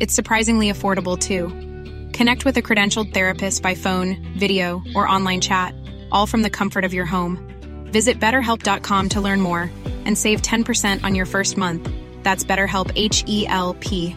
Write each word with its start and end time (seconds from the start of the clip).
It's 0.00 0.14
surprisingly 0.14 0.70
affordable 0.70 1.18
too. 1.18 1.48
Connect 2.16 2.44
with 2.44 2.56
a 2.56 2.62
credentialed 2.62 3.12
therapist 3.12 3.62
by 3.62 3.74
phone, 3.74 4.16
video, 4.38 4.82
or 4.94 5.08
online 5.08 5.40
chat, 5.40 5.74
all 6.12 6.26
from 6.26 6.42
the 6.42 6.50
comfort 6.50 6.84
of 6.84 6.94
your 6.94 7.06
home. 7.06 7.38
Visit 7.92 8.18
betterhelp.com 8.20 9.08
to 9.10 9.20
learn 9.20 9.40
more 9.40 9.70
and 10.06 10.16
save 10.16 10.42
10% 10.42 11.04
on 11.04 11.14
your 11.14 11.26
first 11.26 11.56
month. 11.56 11.88
That's 12.22 12.44
BetterHelp 12.44 12.92
H 12.96 13.24
E 13.26 13.46
L 13.46 13.74
P. 13.80 14.16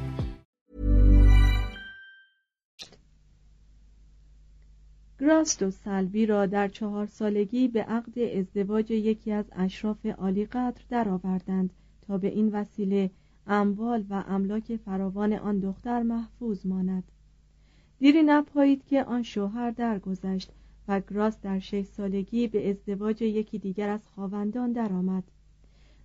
گراست 5.19 5.63
و 5.63 5.71
سلوی 5.71 6.25
را 6.25 6.45
در 6.45 6.67
چهار 6.67 7.05
سالگی 7.05 7.67
به 7.67 7.83
عقد 7.83 8.19
ازدواج 8.19 8.91
یکی 8.91 9.31
از 9.31 9.45
اشراف 9.51 10.05
عالی 10.05 10.45
قدر 10.45 10.81
درآوردند 10.89 11.69
تا 12.07 12.17
به 12.17 12.27
این 12.27 12.49
وسیله 12.49 13.09
اموال 13.48 14.04
و 14.10 14.24
املاک 14.28 14.76
فراوان 14.76 15.32
آن 15.32 15.58
دختر 15.58 16.02
محفوظ 16.02 16.66
ماند. 16.66 17.04
دیری 17.98 18.22
نپایید 18.22 18.84
که 18.84 19.04
آن 19.04 19.22
شوهر 19.22 19.70
درگذشت 19.70 20.52
و 20.88 21.00
گراس 21.00 21.40
در 21.40 21.58
شش 21.58 21.82
سالگی 21.82 22.48
به 22.48 22.70
ازدواج 22.70 23.22
یکی 23.22 23.58
دیگر 23.58 23.88
از 23.88 24.00
خاوندان 24.16 24.72
درآمد 24.72 25.24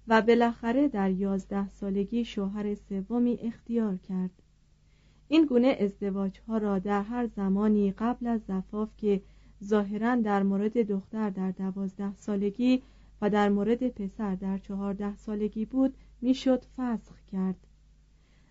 و 0.08 0.22
بالاخره 0.22 0.88
در 0.88 1.12
یازده 1.12 1.70
سالگی 1.70 2.26
شوهر 2.26 2.76
سومی 2.76 3.40
اختیار 3.42 3.98
کرد. 3.98 4.42
این 5.28 5.46
گونه 5.46 5.78
ازدواج 5.80 6.40
ها 6.48 6.58
را 6.58 6.80
در 6.80 7.02
هر 7.02 7.28
زمانی 7.28 7.92
قبل 7.92 8.28
از 8.28 8.42
زفاف 8.48 8.90
که 8.98 9.22
ظاهرا 9.64 10.16
در 10.16 10.44
مورد 10.44 10.78
دختر 10.78 11.30
در 11.30 11.52
دوازده 11.52 12.16
سالگی 12.16 12.82
و 13.24 13.30
در 13.30 13.50
مورد 13.50 13.88
پسر 13.88 14.36
در 14.36 14.58
چهارده 14.58 15.16
سالگی 15.16 15.66
بود 15.66 15.94
می‌شد 16.22 16.64
فسخ 16.78 17.22
کرد. 17.32 17.56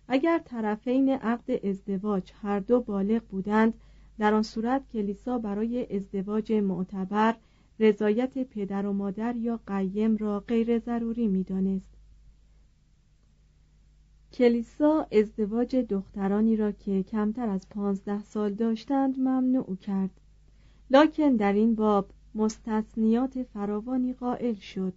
اگر 0.07 0.41
طرفین 0.45 1.09
عقد 1.09 1.65
ازدواج 1.65 2.31
هر 2.41 2.59
دو 2.59 2.81
بالغ 2.81 3.21
بودند 3.23 3.73
در 4.19 4.33
آن 4.33 4.43
صورت 4.43 4.87
کلیسا 4.93 5.37
برای 5.37 5.95
ازدواج 5.95 6.51
معتبر 6.51 7.35
رضایت 7.79 8.37
پدر 8.37 8.85
و 8.85 8.93
مادر 8.93 9.35
یا 9.35 9.59
قیم 9.67 10.17
را 10.17 10.39
غیر 10.39 10.79
ضروری 10.79 11.27
می‌دانست. 11.27 11.93
کلیسا 14.31 15.07
ازدواج 15.11 15.75
دخترانی 15.75 16.55
را 16.55 16.71
که 16.71 17.03
کمتر 17.03 17.49
از 17.49 17.69
پانزده 17.69 18.23
سال 18.23 18.53
داشتند 18.53 19.19
ممنوع 19.19 19.75
کرد. 19.75 20.21
لکن 20.89 21.35
در 21.35 21.53
این 21.53 21.75
باب 21.75 22.09
مستثنیات 22.35 23.43
فراوانی 23.43 24.13
قائل 24.13 24.53
شد. 24.53 24.93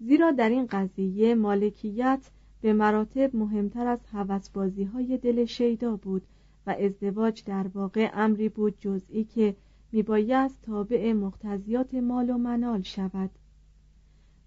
زیرا 0.00 0.30
در 0.30 0.48
این 0.48 0.66
قضیه 0.66 1.34
مالکیت 1.34 2.30
به 2.60 2.72
مراتب 2.72 3.36
مهمتر 3.36 3.86
از 3.86 3.98
هوسبازی 4.12 4.84
های 4.84 5.18
دل 5.18 5.44
شیدا 5.44 5.96
بود 5.96 6.22
و 6.66 6.70
ازدواج 6.70 7.44
در 7.44 7.66
واقع 7.74 8.10
امری 8.14 8.48
بود 8.48 8.74
جزئی 8.80 9.24
که 9.24 9.56
میبایست 9.92 10.62
تابع 10.62 11.12
مقتضیات 11.12 11.94
مال 11.94 12.30
و 12.30 12.38
منال 12.38 12.82
شود. 12.82 13.30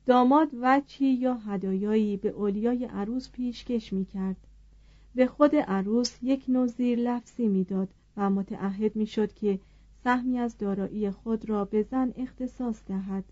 داماد 0.05 0.49
وچی 0.61 1.05
یا 1.05 1.33
هدایایی 1.33 2.17
به 2.17 2.29
اولیای 2.29 2.85
عروس 2.85 3.31
پیشکش 3.31 3.93
می‌کرد. 3.93 4.37
به 5.15 5.27
خود 5.27 5.55
عروس 5.55 6.17
یک 6.21 6.45
نوع 6.47 6.67
زیر 6.67 6.99
لفظی 6.99 7.47
می‌داد 7.47 7.89
و 8.17 8.29
متعهد 8.29 8.95
می‌شد 8.95 9.33
که 9.33 9.59
سهمی 10.03 10.39
از 10.39 10.57
دارایی 10.57 11.11
خود 11.11 11.49
را 11.49 11.65
به 11.65 11.83
زن 11.83 12.13
اختصاص 12.15 12.85
دهد. 12.87 13.23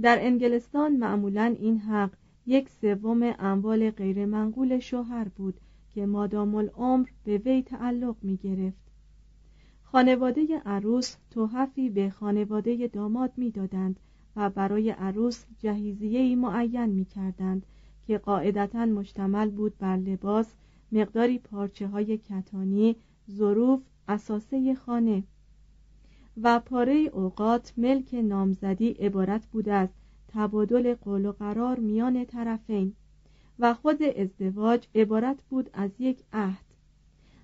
در 0.00 0.18
انگلستان 0.20 0.96
معمولا 0.96 1.56
این 1.58 1.78
حق 1.78 2.10
یک 2.46 2.68
سوم 2.68 3.34
اموال 3.38 3.90
غیرمنقول 3.90 4.78
شوهر 4.78 5.28
بود 5.28 5.60
که 5.90 6.06
مادام 6.06 6.54
العمر 6.54 7.08
به 7.24 7.38
وی 7.38 7.62
تعلق 7.62 8.16
می 8.22 8.36
گرفت. 8.36 8.90
خانواده 9.82 10.58
عروس 10.66 11.16
توحفی 11.30 11.90
به 11.90 12.10
خانواده 12.10 12.86
داماد 12.86 13.32
می‌دادند 13.36 14.00
و 14.36 14.50
برای 14.50 14.90
عروس 14.90 15.44
جهیزیه‌ای 15.58 16.34
معین 16.34 16.86
می 16.86 17.04
کردند 17.04 17.66
که 18.06 18.18
قاعدتا 18.18 18.86
مشتمل 18.86 19.50
بود 19.50 19.78
بر 19.78 19.96
لباس 19.96 20.54
مقداری 20.92 21.38
پارچه 21.38 21.88
های 21.88 22.18
کتانی 22.18 22.96
ظروف 23.30 23.80
اساسه 24.08 24.74
خانه. 24.74 25.24
و 26.42 26.60
پاره 26.60 26.94
اوقات 26.94 27.72
ملک 27.76 28.14
نامزدی 28.14 28.90
عبارت 28.90 29.46
بود 29.46 29.68
از 29.68 29.88
تبادل 30.28 30.94
قول 30.94 31.26
و 31.26 31.32
قرار 31.32 31.78
میان 31.78 32.24
طرفین. 32.24 32.94
و 33.58 33.74
خود 33.74 34.02
ازدواج 34.02 34.86
عبارت 34.94 35.42
بود 35.42 35.70
از 35.72 35.90
یک 35.98 36.24
عهد. 36.32 36.64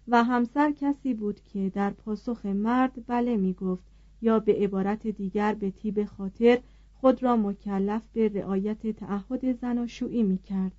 و 0.09 0.25
همسر 0.25 0.73
کسی 0.73 1.15
بود 1.15 1.41
که 1.41 1.71
در 1.71 1.91
پاسخ 1.91 2.47
مرد 2.47 3.07
بله 3.07 3.37
می 3.37 3.53
گفت 3.53 3.85
یا 4.23 4.39
به 4.39 4.55
عبارت 4.55 5.07
دیگر 5.07 5.55
به 5.55 5.71
تیب 5.71 6.05
خاطر 6.05 6.61
خود 6.95 7.23
را 7.23 7.37
مکلف 7.37 8.03
به 8.13 8.29
رعایت 8.29 8.87
تعهد 8.87 9.53
زناشویی 9.53 10.23
می 10.23 10.39
کرد 10.39 10.73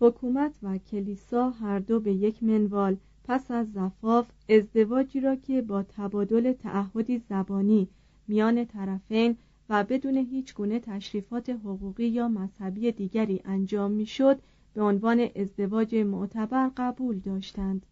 حکومت 0.00 0.58
و 0.62 0.78
کلیسا 0.78 1.50
هر 1.50 1.78
دو 1.78 2.00
به 2.00 2.12
یک 2.12 2.42
منوال 2.42 2.96
پس 3.28 3.50
از 3.50 3.72
زفاف 3.72 4.30
ازدواجی 4.48 5.20
را 5.20 5.36
که 5.36 5.62
با 5.62 5.82
تبادل 5.82 6.52
تعهدی 6.52 7.18
زبانی 7.18 7.88
میان 8.28 8.64
طرفین 8.64 9.36
و 9.68 9.84
بدون 9.84 10.16
هیچ 10.16 10.54
گونه 10.54 10.80
تشریفات 10.80 11.50
حقوقی 11.50 12.06
یا 12.06 12.28
مذهبی 12.28 12.92
دیگری 12.92 13.40
انجام 13.44 13.90
می‌شد 13.90 14.38
به 14.74 14.82
عنوان 14.82 15.28
ازدواج 15.36 15.94
معتبر 15.94 16.70
قبول 16.76 17.18
داشتند. 17.18 17.86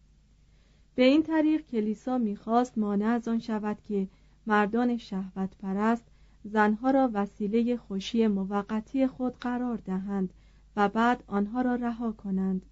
به 0.95 1.03
این 1.03 1.23
طریق 1.23 1.61
کلیسا 1.61 2.17
می‌خواست 2.17 2.77
مانع 2.77 3.05
از 3.05 3.27
آن 3.27 3.39
شود 3.39 3.77
که 3.87 4.07
مردان 4.47 4.97
شهوت 4.97 5.49
پرست 5.61 6.05
زنها 6.43 6.91
را 6.91 7.09
وسیله 7.13 7.77
خوشی 7.77 8.27
موقتی 8.27 9.07
خود 9.07 9.35
قرار 9.41 9.77
دهند 9.77 10.33
و 10.75 10.89
بعد 10.89 11.23
آنها 11.27 11.61
را 11.61 11.75
رها 11.75 12.11
کنند. 12.11 12.65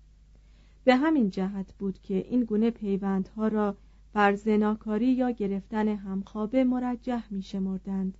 به 0.86 0.96
همین 0.96 1.30
جهت 1.30 1.74
بود 1.74 2.00
که 2.02 2.14
این 2.30 2.44
گونه 2.44 2.72
پیوندها 2.72 3.48
را 3.48 3.76
بر 4.14 4.36
زناکاری 4.36 5.08
یا 5.08 5.32
گرفتن 5.32 5.88
همخوابه 5.88 6.64
مرجح 6.64 7.24
می 7.30 7.42
شمردند. 7.42 8.18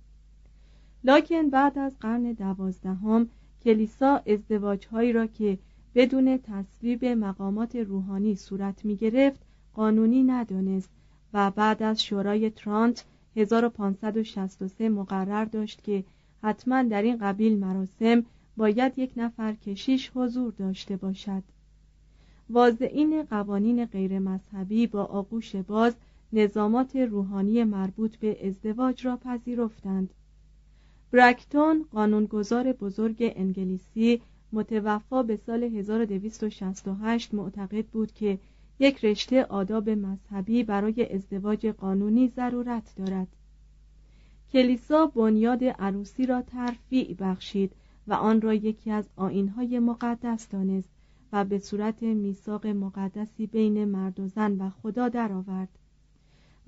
لکن 1.04 1.50
بعد 1.50 1.78
از 1.78 1.98
قرن 1.98 2.32
دوازدهم 2.32 3.28
کلیسا 3.64 4.22
ازدواجهایی 4.26 5.12
را 5.12 5.26
که 5.26 5.58
بدون 5.94 6.38
تصویب 6.38 7.04
مقامات 7.04 7.76
روحانی 7.76 8.36
صورت 8.36 8.84
می 8.84 8.96
گرفت 8.96 9.40
قانونی 9.74 10.24
ندانست 10.24 10.90
و 11.32 11.50
بعد 11.50 11.82
از 11.82 12.02
شورای 12.02 12.50
ترانت 12.50 13.04
1563 13.36 14.88
مقرر 14.88 15.44
داشت 15.44 15.82
که 15.82 16.04
حتما 16.42 16.82
در 16.82 17.02
این 17.02 17.16
قبیل 17.16 17.58
مراسم 17.58 18.24
باید 18.56 18.98
یک 18.98 19.12
نفر 19.16 19.54
کشیش 19.54 20.12
حضور 20.14 20.52
داشته 20.52 20.96
باشد 20.96 21.42
واضعین 22.50 23.22
قوانین 23.22 23.84
غیر 23.84 24.18
مذهبی 24.18 24.86
با 24.86 25.04
آغوش 25.04 25.56
باز 25.56 25.94
نظامات 26.32 26.96
روحانی 26.96 27.64
مربوط 27.64 28.16
به 28.16 28.46
ازدواج 28.46 29.06
را 29.06 29.16
پذیرفتند. 29.16 30.14
برکتون 31.10 31.86
قانونگذار 31.92 32.72
بزرگ 32.72 33.32
انگلیسی 33.36 34.20
متوفا 34.52 35.22
به 35.22 35.36
سال 35.36 35.62
1268 35.62 37.34
معتقد 37.34 37.86
بود 37.86 38.12
که 38.12 38.38
یک 38.78 39.04
رشته 39.04 39.44
آداب 39.44 39.90
مذهبی 39.90 40.62
برای 40.62 41.12
ازدواج 41.14 41.66
قانونی 41.66 42.28
ضرورت 42.28 42.94
دارد. 42.96 43.28
کلیسا 44.52 45.06
بنیاد 45.06 45.64
عروسی 45.64 46.26
را 46.26 46.42
ترفیع 46.42 47.16
بخشید 47.18 47.72
و 48.06 48.14
آن 48.14 48.40
را 48.40 48.54
یکی 48.54 48.90
از 48.90 49.08
آینهای 49.16 49.78
مقدس 49.78 50.48
دانست. 50.48 50.95
به 51.44 51.58
صورت 51.58 52.02
میثاق 52.02 52.66
مقدسی 52.66 53.46
بین 53.46 53.84
مرد 53.84 54.20
و 54.20 54.28
زن 54.28 54.52
و 54.52 54.70
خدا 54.70 55.08
درآورد 55.08 55.68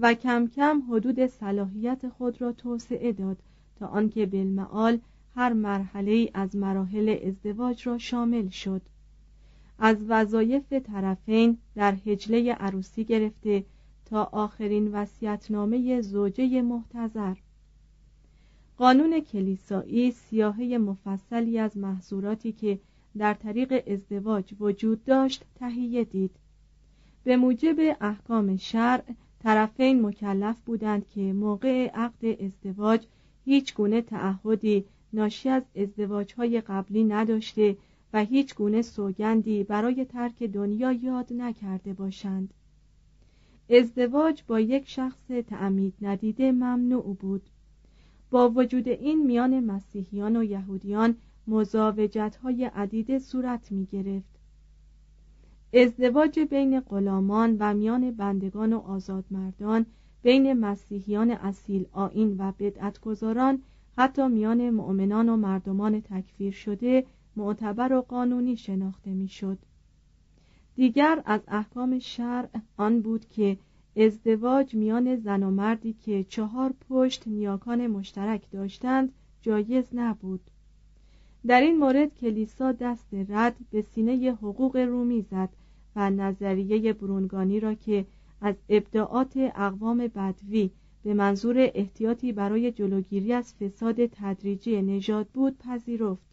و 0.01 0.15
کم 0.15 0.47
کم 0.47 0.83
حدود 0.91 1.27
صلاحیت 1.27 2.09
خود 2.09 2.41
را 2.41 2.53
توسعه 2.53 3.13
داد 3.13 3.39
تا 3.79 3.87
آنکه 3.87 4.27
بالمعال 4.27 4.99
هر 5.35 5.53
مرحله 5.53 6.31
از 6.35 6.57
مراحل 6.57 7.19
ازدواج 7.25 7.89
را 7.89 7.99
شامل 7.99 8.49
شد. 8.49 8.83
از 9.79 9.97
وظایف 10.09 10.73
طرفین 10.73 11.59
در 11.75 11.95
هجله 12.07 12.53
عروسی 12.53 13.05
گرفته 13.05 13.65
تا 14.05 14.25
آخرین 14.25 14.93
وصیت‌نامه 14.93 16.01
زوجه 16.01 16.63
محتضر. 16.63 17.35
قانون 18.77 19.21
کلیسایی 19.21 20.11
سیاهه 20.11 20.79
مفصلی 20.79 21.59
از 21.59 21.77
محظوراتی 21.77 22.53
که 22.53 22.79
در 23.19 23.35
طریق 23.35 23.83
ازدواج 23.87 24.55
وجود 24.61 25.05
داشت 25.05 25.45
تهیه 25.59 26.05
دید. 26.05 26.31
به 27.25 27.37
موجب 27.37 27.97
احکام 28.01 28.57
شرع 28.57 29.05
طرفین 29.43 30.07
مکلف 30.07 30.61
بودند 30.61 31.09
که 31.09 31.33
موقع 31.33 31.91
عقد 31.95 32.43
ازدواج 32.43 33.07
هیچ 33.45 33.75
گونه 33.75 34.03
تعهدی 34.03 34.85
ناشی 35.13 35.49
از 35.49 35.63
ازدواجهای 35.77 36.61
قبلی 36.61 37.05
نداشته 37.05 37.77
و 38.13 38.25
هیچ 38.25 38.55
گونه 38.55 38.83
سوگندی 38.83 39.65
برای 39.65 40.05
ترک 40.05 40.43
دنیا 40.43 40.93
یاد 40.93 41.33
نکرده 41.33 41.93
باشند. 41.93 42.55
ازدواج 43.71 44.43
با 44.47 44.61
یک 44.61 44.89
شخص 44.89 45.27
تعمید 45.49 45.95
ندیده 46.03 46.53
ممنوع 46.53 47.17
بود. 47.21 47.43
با 48.31 48.49
وجود 48.49 48.89
این 48.89 49.27
میان 49.27 49.61
مسیحیان 49.61 50.37
و 50.37 50.45
یهودیان 50.45 51.17
مزاوجت 51.49 52.39
های 52.43 52.65
عدیده 52.65 53.19
صورت 53.19 53.73
می 53.73 53.87
گرفت 53.87 54.39
ازدواج 55.75 56.41
بین 56.41 56.81
غلامان 56.81 57.57
و 57.61 57.75
میان 57.75 58.11
بندگان 58.11 58.73
و 58.73 58.79
آزادمردان 58.79 59.87
بین 60.23 60.53
مسیحیان 60.53 61.31
اصیل 61.31 61.87
آین 61.93 62.37
و 62.39 62.53
بدعتگذاران 62.59 63.63
حتی 63.97 64.29
میان 64.29 64.71
مؤمنان 64.71 65.29
و 65.29 65.37
مردمان 65.37 66.01
تکفیر 66.01 66.53
شده 66.53 67.07
معتبر 67.37 67.93
و 67.93 68.01
قانونی 68.01 68.57
شناخته 68.57 69.15
می‌شد. 69.15 69.59
دیگر 70.75 71.23
از 71.25 71.41
احکام 71.49 71.99
شرع 71.99 72.49
آن 72.77 73.01
بود 73.01 73.29
که 73.29 73.59
ازدواج 73.97 74.75
میان 74.75 75.17
زن 75.17 75.43
و 75.43 75.51
مردی 75.51 75.93
که 75.93 76.25
چهار 76.25 76.75
پشت 76.89 77.29
نیاکان 77.29 77.87
مشترک 77.87 78.51
داشتند 78.51 79.13
جایز 79.43 79.85
نبود 79.93 80.41
در 81.47 81.61
این 81.61 81.79
مورد 81.79 82.15
کلیسا 82.15 82.73
دست 82.73 83.09
رد 83.29 83.57
به 83.71 83.83
سینه 83.83 84.31
حقوق 84.33 84.77
رومی 84.77 85.23
زد 85.23 85.49
و 85.97 86.11
نظریه 86.11 86.93
برونگانی 86.93 87.61
را 87.61 87.75
که 87.75 88.07
از 88.41 88.55
ابداعات 88.69 89.33
اقوام 89.37 89.99
بدوی 89.99 90.71
به 91.03 91.15
منظور 91.15 91.71
احتیاطی 91.75 92.33
برای 92.33 92.73
جلوگیری 92.73 93.33
از 93.33 93.55
فساد 93.55 94.07
تدریجی 94.07 94.83
نژاد 94.83 95.29
بود 95.29 95.59
پذیرفت. 95.59 96.29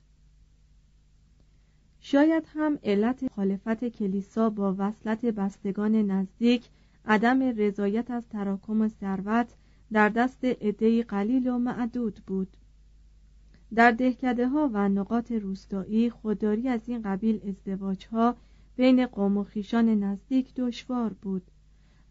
شاید 2.00 2.44
هم 2.48 2.80
علت 2.84 3.24
مخالفت 3.24 3.86
کلیسا 3.86 4.50
با 4.50 4.75
وصلت 4.78 5.25
بستگان 5.25 5.96
نزدیک 5.96 6.69
عدم 7.06 7.44
رضایت 7.44 8.12
از 8.12 8.24
تراکم 8.30 8.88
ثروت 8.88 9.54
در 9.92 10.10
دست 10.10 10.46
عدهای 10.46 11.04
قلیل 11.04 11.48
و 11.48 11.57
معدود 11.57 12.19
بود. 12.28 12.57
در 13.74 13.92
دهکده 13.92 14.48
ها 14.48 14.70
و 14.74 14.90
نقاط 14.90 15.32
روستایی 15.32 16.10
خودداری 16.10 16.70
از 16.70 16.82
این 16.90 17.02
قبیل 17.02 17.42
ازدواج 17.48 18.06
ها 18.06 18.36
بین 18.76 19.06
قوم 19.06 19.38
و 19.38 19.44
خیشان 19.44 20.04
نزدیک 20.04 20.56
دشوار 20.56 21.14
بود 21.14 21.44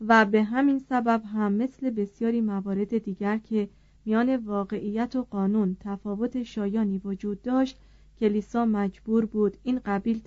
و 0.01 0.25
به 0.25 0.43
همین 0.43 0.79
سبب 0.79 1.23
هم 1.35 1.53
مثل 1.53 1.91
بسیاری 1.91 2.41
موارد 2.41 2.99
دیگر 2.99 3.39
که 3.39 3.69
میان 4.05 4.37
واقعیت 4.37 5.17
و 5.17 5.23
قانون 5.23 5.77
تفاوت 5.81 6.43
شایانی 6.43 7.01
وجود 7.05 7.43
داشت 7.43 7.79
کلیسا 8.20 8.65
مجبور 8.65 9.25
بود 9.27 9.56
این 9.63 9.81
قبیل 9.84 10.20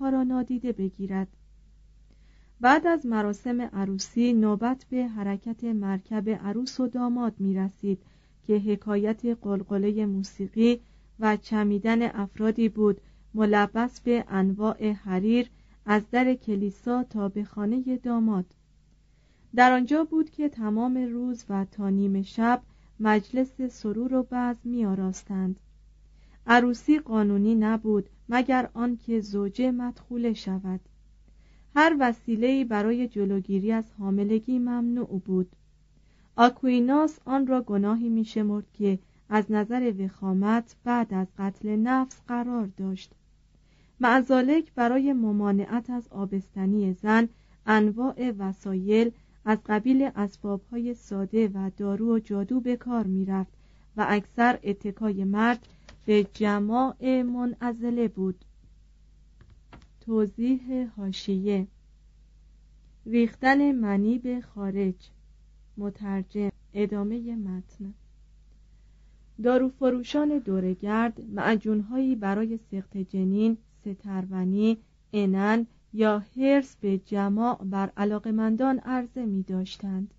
ها 0.00 0.08
را 0.08 0.22
نادیده 0.22 0.72
بگیرد. 0.72 1.28
بعد 2.60 2.86
از 2.86 3.06
مراسم 3.06 3.60
عروسی 3.60 4.32
نوبت 4.32 4.86
به 4.90 5.06
حرکت 5.06 5.64
مرکب 5.64 6.28
عروس 6.28 6.80
و 6.80 6.88
داماد 6.88 7.34
می 7.38 7.54
رسید 7.54 7.98
که 8.46 8.54
حکایت 8.54 9.24
قلقله 9.24 10.06
موسیقی 10.06 10.80
و 11.20 11.36
چمیدن 11.36 12.02
افرادی 12.02 12.68
بود 12.68 13.00
ملبس 13.34 14.00
به 14.00 14.24
انواع 14.28 14.90
حریر 14.92 15.50
از 15.86 16.10
در 16.10 16.34
کلیسا 16.34 17.04
تا 17.04 17.28
به 17.28 17.44
خانه 17.44 17.96
داماد. 17.96 18.46
در 19.54 19.72
آنجا 19.72 20.04
بود 20.04 20.30
که 20.30 20.48
تمام 20.48 20.96
روز 20.96 21.44
و 21.48 21.64
تا 21.64 21.88
نیم 21.88 22.22
شب 22.22 22.62
مجلس 23.00 23.60
سرور 23.62 24.14
و 24.14 24.22
بعض 24.22 24.56
می 24.64 24.86
آراستند. 24.86 25.60
عروسی 26.46 26.98
قانونی 26.98 27.54
نبود 27.54 28.08
مگر 28.28 28.70
آنکه 28.74 29.20
زوجه 29.20 29.70
مدخوله 29.70 30.34
شود. 30.34 30.80
هر 31.74 31.96
وسیله‌ای 32.00 32.64
برای 32.64 33.08
جلوگیری 33.08 33.72
از 33.72 33.84
حاملگی 33.98 34.58
ممنوع 34.58 35.22
بود. 35.24 35.56
آکویناس 36.36 37.18
آن 37.24 37.46
را 37.46 37.62
گناهی 37.62 38.08
میشمرد 38.08 38.64
که 38.72 38.98
از 39.28 39.52
نظر 39.52 39.92
وخامت 39.98 40.76
بعد 40.84 41.14
از 41.14 41.26
قتل 41.38 41.76
نفس 41.76 42.20
قرار 42.28 42.66
داشت. 42.66 43.12
معزالک 44.00 44.72
برای 44.74 45.12
ممانعت 45.12 45.90
از 45.90 46.08
آبستنی 46.10 46.92
زن 46.92 47.28
انواع 47.66 48.30
وسایل 48.38 49.10
از 49.44 49.58
قبیل 49.66 50.10
اسبابهای 50.16 50.94
ساده 50.94 51.48
و 51.48 51.70
دارو 51.76 52.16
و 52.16 52.18
جادو 52.18 52.60
به 52.60 52.76
کار 52.76 53.06
می‌رفت 53.06 53.52
و 53.96 54.06
اکثر 54.08 54.58
اتکای 54.62 55.24
مرد 55.24 55.66
به 56.06 56.24
جماع 56.24 57.22
منعزله 57.22 58.08
بود. 58.08 58.44
توضیح 60.00 60.88
هاشیه 60.96 61.66
ریختن 63.06 63.72
منی 63.72 64.18
به 64.18 64.40
خارج 64.40 65.10
مترجم 65.76 66.50
ادامه 66.74 67.36
متن 67.36 67.94
داروفروشان 69.42 70.38
دورگرد 70.38 71.20
معجونهایی 71.20 72.16
برای 72.16 72.58
سخت 72.70 72.96
جنین 72.96 73.56
سترونی 73.80 74.78
انن 75.12 75.66
یا 75.92 76.18
هرس 76.36 76.76
به 76.80 76.98
جماع 76.98 77.64
بر 77.64 77.92
علاقمندان 77.96 78.78
عرضه 78.78 79.26
می 79.26 79.42
داشتند. 79.42 80.14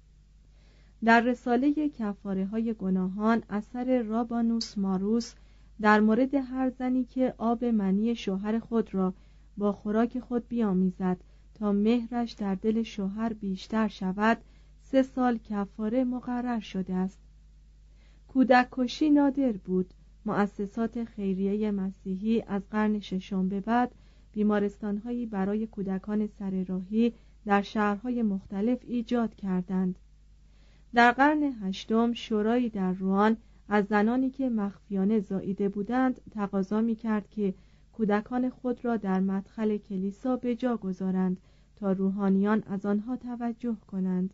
در 1.03 1.21
رساله 1.21 1.89
کفاره 1.89 2.45
های 2.45 2.73
گناهان 2.73 3.43
اثر 3.49 4.01
رابانوس 4.01 4.77
ماروس 4.77 5.33
در 5.81 5.99
مورد 5.99 6.35
هر 6.35 6.69
زنی 6.69 7.03
که 7.03 7.33
آب 7.37 7.65
منی 7.65 8.15
شوهر 8.15 8.59
خود 8.59 8.95
را 8.95 9.13
با 9.57 9.71
خوراک 9.71 10.19
خود 10.19 10.47
بیامیزد 10.47 11.17
تا 11.53 11.71
مهرش 11.71 12.31
در 12.31 12.55
دل 12.55 12.83
شوهر 12.83 13.33
بیشتر 13.33 13.87
شود 13.87 14.37
سه 14.91 15.03
سال 15.03 15.37
کفاره 15.37 16.03
مقرر 16.03 16.59
شده 16.59 16.93
است. 16.93 17.19
کودک 18.27 18.67
کشی 18.71 19.09
نادر 19.09 19.51
بود. 19.51 19.93
مؤسسات 20.25 21.03
خیریه 21.03 21.71
مسیحی 21.71 22.43
از 22.47 22.61
قرن 22.69 22.99
ششم 22.99 23.49
به 23.49 23.59
بعد 23.61 23.95
بیمارستانهایی 24.31 25.25
برای 25.25 25.67
کودکان 25.67 26.27
سرراهی 26.27 27.13
در 27.45 27.61
شهرهای 27.61 28.23
مختلف 28.23 28.79
ایجاد 28.87 29.35
کردند. 29.35 29.99
در 30.93 31.11
قرن 31.11 31.43
هشتم 31.43 32.13
شورایی 32.13 32.69
در 32.69 32.93
روان 32.93 33.37
از 33.69 33.85
زنانی 33.85 34.29
که 34.29 34.49
مخفیانه 34.49 35.19
زاییده 35.19 35.69
بودند 35.69 36.21
تقاضا 36.31 36.81
می 36.81 36.95
کرد 36.95 37.29
که 37.29 37.53
کودکان 37.93 38.49
خود 38.49 38.85
را 38.85 38.97
در 38.97 39.19
مدخل 39.19 39.77
کلیسا 39.77 40.35
به 40.35 40.55
جا 40.55 40.77
گذارند 40.77 41.37
تا 41.75 41.91
روحانیان 41.91 42.63
از 42.67 42.85
آنها 42.85 43.15
توجه 43.15 43.77
کنند. 43.87 44.33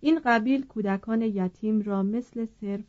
این 0.00 0.20
قبیل 0.24 0.66
کودکان 0.66 1.22
یتیم 1.22 1.82
را 1.82 2.02
مثل 2.02 2.46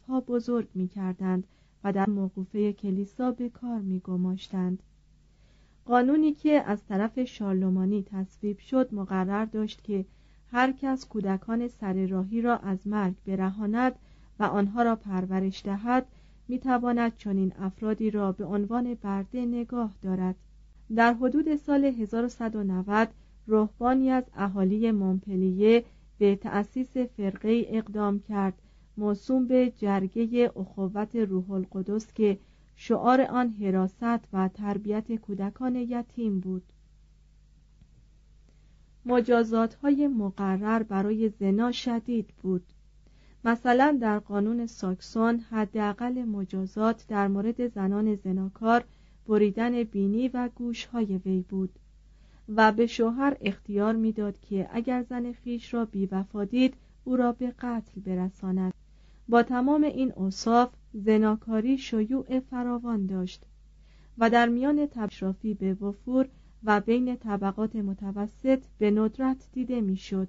ها 0.08 0.22
بزرگ 0.22 0.68
می 0.75 0.88
کردند 0.88 1.44
و 1.84 1.94
در 1.94 2.10
موقوفه 2.10 2.74
کلیسا 2.74 3.32
به 3.32 3.50
کار 3.50 3.80
می 3.80 4.00
گماشتند. 4.00 4.84
قانونی 5.86 6.34
که 6.34 6.63
از 6.66 6.86
طرف 6.86 7.24
شارلمانی 7.24 8.04
تصویب 8.04 8.60
شد 8.60 8.94
مقرر 8.94 9.46
داشت 9.46 9.84
که 9.84 10.06
هر 10.51 10.72
کس 10.72 11.06
کودکان 11.06 11.68
سر 11.68 12.06
راهی 12.06 12.42
را 12.42 12.58
از 12.58 12.88
مرگ 12.88 13.16
برهاند 13.25 13.96
و 14.39 14.44
آنها 14.44 14.84
را 14.84 14.96
پرورش 14.96 15.66
دهد 15.66 16.06
می 16.48 16.60
تواند 16.60 17.16
چنین 17.18 17.54
افرادی 17.60 18.12
را 18.12 18.32
به 18.32 18.46
عنوان 18.46 18.94
برده 18.94 19.46
نگاه 19.46 19.94
دارد 20.01 20.36
در 20.96 21.13
حدود 21.13 21.56
سال 21.56 21.86
1190 21.86 23.10
روحبانی 23.48 24.10
از 24.10 24.24
اهالی 24.36 24.92
مونپلیه 24.92 25.86
به 26.20 26.36
تأسیس 26.36 26.98
فرقه 26.98 27.66
اقدام 27.68 28.20
کرد. 28.20 28.62
موسوم 28.98 29.48
به 29.48 29.74
جرگه 29.78 30.52
اخوت 30.56 31.16
روح 31.16 31.52
القدس 31.52 32.14
که 32.14 32.40
شعار 32.76 33.22
آن 33.22 33.50
حراست 33.50 34.28
و 34.34 34.48
تربیت 34.48 35.16
کودکان 35.16 35.76
یتیم 35.76 36.40
بود. 36.40 36.64
مجازات 39.06 39.74
های 39.74 40.08
مقرر 40.08 40.84
برای 40.84 41.30
زنا 41.30 41.72
شدید 41.72 42.28
بود. 42.42 42.64
مثلا 43.46 43.98
در 44.02 44.20
قانون 44.20 44.66
ساکسون 44.66 45.40
حداقل 45.40 46.24
مجازات 46.24 47.06
در 47.08 47.28
مورد 47.28 47.68
زنان 47.68 48.16
زناکار 48.16 48.84
بریدن 49.28 49.84
بینی 49.84 50.28
و 50.28 50.50
گوش 50.56 50.86
های 50.86 51.18
وی 51.18 51.42
بود. 51.42 51.80
و 52.56 52.72
به 52.72 52.88
شوهر 52.88 53.38
اختیار 53.41 53.96
می‌داد 53.96 54.39
که 54.39 54.70
اگر 54.72 55.03
زن 55.03 55.32
خیش 55.32 55.74
را 55.74 55.86
بیوفا 55.86 56.46
دید 56.46 56.74
او 57.03 57.15
را 57.15 57.32
به 57.32 57.51
قتل 57.60 58.01
برساند 58.01 58.74
با 59.29 59.44
تمام 59.44 59.84
این 59.84 60.13
اوصاف 60.15 60.70
زناکاری 60.94 61.77
شیوع 61.77 62.39
فراوان 62.39 63.06
داشت 63.06 63.46
و 64.18 64.29
در 64.29 64.50
میان 64.50 64.86
تبشرافی 64.86 65.53
به 65.53 65.74
وفور 65.74 66.29
و 66.63 66.82
بین 66.82 67.15
طبقات 67.15 67.75
متوسط 67.75 68.63
به 68.77 68.91
ندرت 68.91 69.48
دیده 69.53 69.82
می‌شد. 69.82 70.27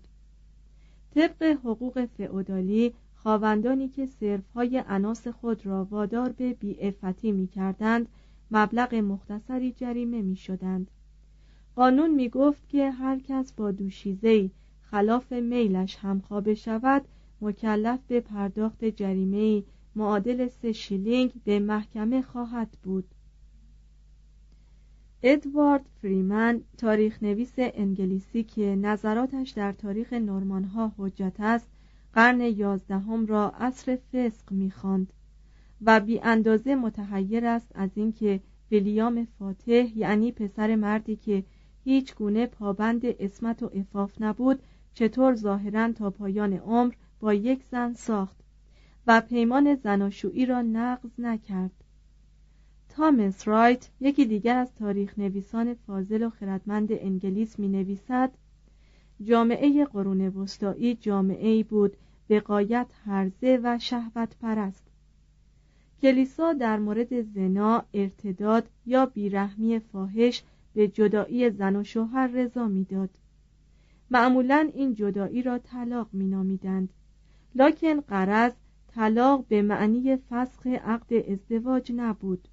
طبق 1.15 1.43
حقوق 1.43 2.05
فئودالی 2.05 2.95
خواوندانی 3.15 3.89
که 3.89 4.07
صرفهای 4.07 4.83
اناس 4.89 5.29
خود 5.29 5.67
را 5.67 5.85
وادار 5.85 6.33
به 6.33 6.53
بیعفتی 6.53 7.33
می 7.33 7.47
کردند 7.47 8.09
مبلغ 8.51 8.95
مختصری 8.95 9.73
جریمه 9.73 10.23
می 10.23 10.37
شدند. 10.37 10.91
قانون 11.77 12.15
می 12.15 12.29
گفت 12.29 12.69
که 12.69 12.91
هر 12.91 13.19
کس 13.19 13.53
با 13.53 13.71
دوشیزهی 13.71 14.51
خلاف 14.81 15.33
میلش 15.33 15.97
همخوابه 15.97 16.55
شود 16.55 17.05
مکلف 17.41 18.01
به 18.09 18.21
پرداخت 18.21 18.85
جریمه 18.85 19.63
معادل 19.97 20.49
سه 20.49 20.73
شیلینگ 20.73 21.33
به 21.45 21.59
محکمه 21.59 22.23
خواهد 22.23 22.69
بود. 22.83 23.05
ادوارد 25.23 25.87
فریمن 26.03 26.61
تاریخ 26.79 27.23
نویس 27.23 27.53
انگلیسی 27.57 28.43
که 28.43 28.77
نظراتش 28.77 29.51
در 29.51 29.73
تاریخ 29.73 30.13
نورمان 30.13 30.65
ها 30.65 30.93
حجت 30.97 31.37
است 31.39 31.69
قرن 32.13 32.41
یازدهم 32.41 33.27
را 33.27 33.51
عصر 33.51 33.97
فسق 33.97 34.53
می‌خواند 34.53 35.13
و 35.83 36.01
بی 36.01 36.21
اندازه 36.21 36.75
متحیر 36.75 37.47
است 37.47 37.73
از 37.75 37.91
اینکه 37.95 38.41
ویلیام 38.71 39.25
فاتح 39.39 39.99
یعنی 39.99 40.33
پسر 40.33 40.77
مردی 40.77 41.17
که 41.17 41.45
هیچ 41.85 42.15
گونه 42.15 42.47
پابند 42.47 43.03
اسمت 43.05 43.63
و 43.63 43.71
افاف 43.75 44.23
نبود 44.23 44.63
چطور 44.95 45.35
ظاهرا 45.35 45.93
تا 45.93 46.11
پایان 46.11 46.53
عمر 46.53 46.95
با 47.21 47.35
یک 47.35 47.65
زن 47.71 47.93
ساخت 47.93 48.37
و 49.07 49.21
پیمان 49.21 49.75
زناشویی 49.75 50.47
را 50.47 50.63
نقض 50.63 51.11
نکرد. 51.19 51.85
تامس 52.89 53.49
رایت 53.49 53.91
یکی 54.01 54.25
دیگر 54.25 54.57
از 54.57 54.75
تاریخ 54.75 55.19
نویسان 55.19 55.75
فاضل 55.75 56.23
و 56.23 56.31
خردمند 56.31 56.89
انگلیس 56.93 57.59
می 57.59 57.69
نویسد 57.69 58.31
جامعه 59.23 59.85
قرون 59.85 60.21
وسطایی 60.21 60.95
جامعه 60.95 61.63
بود 61.63 61.97
به 62.29 62.41
قایت 62.41 62.87
هرزه 63.05 63.61
و 63.63 63.79
شهوت 63.79 64.37
پرست 64.41 64.87
کلیسا 66.03 66.53
در 66.53 66.79
مورد 66.79 67.23
زنا 67.23 67.85
ارتداد 67.95 68.69
یا 68.87 69.07
بیرحمی 69.07 69.79
فاحش 69.79 70.43
به 70.75 70.89
جدایی 70.89 71.51
زن 71.51 71.77
و 71.77 71.85
شوهر 71.85 72.27
رضا 72.27 72.69
می‌داد. 72.69 73.11
معمولا 74.11 74.71
این 74.75 74.95
جدایی 74.95 75.43
را 75.43 75.59
طلاق 75.59 76.09
مینامیدند. 76.13 76.89
لکن 77.55 78.01
قرض 78.01 78.53
طلاق 78.95 79.45
به 79.49 79.63
معنی 79.63 80.17
فسخ 80.17 80.67
عقد 80.67 81.13
ازدواج 81.13 81.93
نبود. 81.97 82.49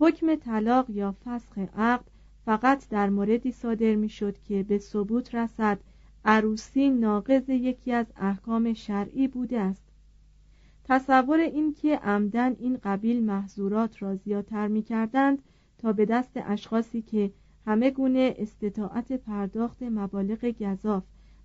حکم 0.00 0.34
طلاق 0.34 0.90
یا 0.90 1.14
فسخ 1.24 1.58
عقد 1.58 2.04
فقط 2.44 2.88
در 2.88 3.10
موردی 3.10 3.52
صادر 3.52 3.94
می‌شد 3.94 4.38
که 4.38 4.62
به 4.62 4.78
ثبوت 4.78 5.34
رسد 5.34 5.78
عروسی 6.24 6.90
ناقض 6.90 7.48
یکی 7.48 7.92
از 7.92 8.06
احکام 8.16 8.72
شرعی 8.74 9.28
بوده 9.28 9.60
است. 9.60 9.82
تصور 10.84 11.38
اینکه 11.38 11.96
عمدن 11.96 12.56
این 12.58 12.78
قبیل 12.82 13.24
محظورات 13.24 14.02
را 14.02 14.16
زیادتر 14.16 14.68
می 14.68 14.82
کردند 14.82 15.42
تا 15.78 15.92
به 15.92 16.04
دست 16.04 16.30
اشخاصی 16.34 17.02
که 17.02 17.32
همه 17.66 17.90
گونه 17.90 18.34
استطاعت 18.38 19.12
پرداخت 19.12 19.82
مبالغ 19.82 20.44
گذاف 20.44 21.04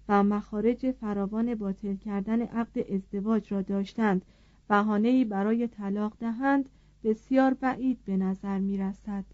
و 0.09 0.23
مخارج 0.23 0.91
فراوان 0.91 1.55
باطل 1.55 1.95
کردن 1.95 2.41
عقد 2.41 2.93
ازدواج 2.93 3.53
را 3.53 3.61
داشتند 3.61 4.25
بهانه‌ای 4.67 5.25
برای 5.25 5.67
طلاق 5.67 6.13
دهند 6.19 6.69
بسیار 7.03 7.53
بعید 7.53 8.05
به 8.05 8.17
نظر 8.17 8.59
می 8.59 8.77
رسد. 8.77 9.25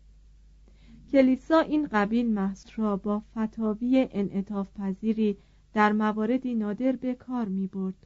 کلیسا 1.12 1.60
این 1.60 1.88
قبیل 1.88 2.34
محض 2.34 2.66
را 2.76 2.98
با 2.98 3.20
فتاوی 3.20 4.08
انعطاف 4.12 4.70
پذیری 4.74 5.38
در 5.74 5.92
مواردی 5.92 6.56
نادر 6.56 6.92
به 6.92 7.14
کار 7.14 7.46
می 7.46 7.68
برد. 7.68 8.06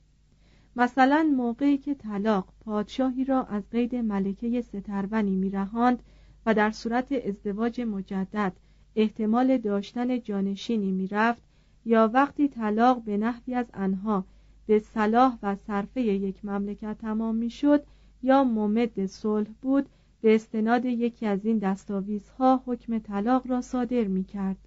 مثلا 0.75 1.33
موقعی 1.37 1.77
که 1.77 1.95
طلاق 1.95 2.53
پادشاهی 2.59 3.25
را 3.25 3.43
از 3.43 3.69
قید 3.69 3.95
ملکه 3.95 4.61
سترونی 4.61 5.35
می 5.35 5.49
رهاند 5.49 6.03
و 6.45 6.53
در 6.53 6.71
صورت 6.71 7.11
ازدواج 7.11 7.81
مجدد 7.81 8.53
احتمال 8.95 9.57
داشتن 9.57 10.21
جانشینی 10.21 10.91
می 10.91 11.07
رفت 11.07 11.41
یا 11.85 12.11
وقتی 12.13 12.47
طلاق 12.47 13.03
به 13.03 13.17
نحوی 13.17 13.55
از 13.55 13.65
آنها 13.73 14.25
به 14.65 14.79
صلاح 14.79 15.37
و 15.43 15.55
صرفه 15.55 16.01
یک 16.01 16.45
مملکت 16.45 16.97
تمام 16.97 17.35
می 17.35 17.49
شد 17.49 17.83
یا 18.23 18.43
ممد 18.43 19.05
صلح 19.05 19.49
بود 19.61 19.89
به 20.21 20.35
استناد 20.35 20.85
یکی 20.85 21.25
از 21.25 21.45
این 21.45 21.57
دستاویزها 21.57 22.63
حکم 22.65 22.99
طلاق 22.99 23.47
را 23.47 23.61
صادر 23.61 24.03
می 24.03 24.23
کرد. 24.23 24.57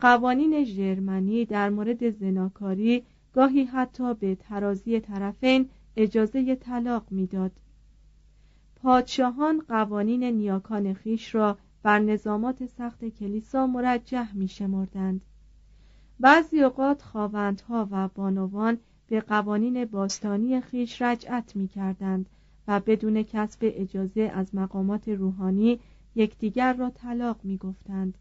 قوانین 0.00 0.64
ژرمنی 0.64 1.44
در 1.44 1.70
مورد 1.70 2.10
زناکاری 2.10 3.04
گاهی 3.32 3.64
حتی 3.64 4.14
به 4.14 4.34
ترازی 4.34 5.00
طرفین 5.00 5.68
اجازه 5.96 6.54
طلاق 6.54 7.06
می‌داد. 7.10 7.52
پادشاهان 8.84 9.62
قوانین 9.68 10.24
نیاکان 10.24 10.94
خیش 10.94 11.34
را 11.34 11.58
بر 11.82 11.98
نظامات 11.98 12.66
سخت 12.66 13.04
کلیسا 13.04 13.66
مرجح 13.66 14.34
می 14.34 14.48
شمردند. 14.48 15.20
بعضی 16.20 16.62
اوقات 16.62 17.02
خواوندها 17.02 17.88
و 17.90 18.08
بانوان 18.08 18.78
به 19.06 19.20
قوانین 19.20 19.84
باستانی 19.84 20.60
خیش 20.60 21.02
رجعت 21.02 21.56
می 21.56 21.68
کردند 21.68 22.26
و 22.68 22.80
بدون 22.80 23.22
کسب 23.22 23.58
اجازه 23.62 24.32
از 24.34 24.54
مقامات 24.54 25.08
روحانی 25.08 25.80
یکدیگر 26.14 26.72
را 26.72 26.90
طلاق 26.90 27.36
می 27.42 27.56
گفتند. 27.56 28.18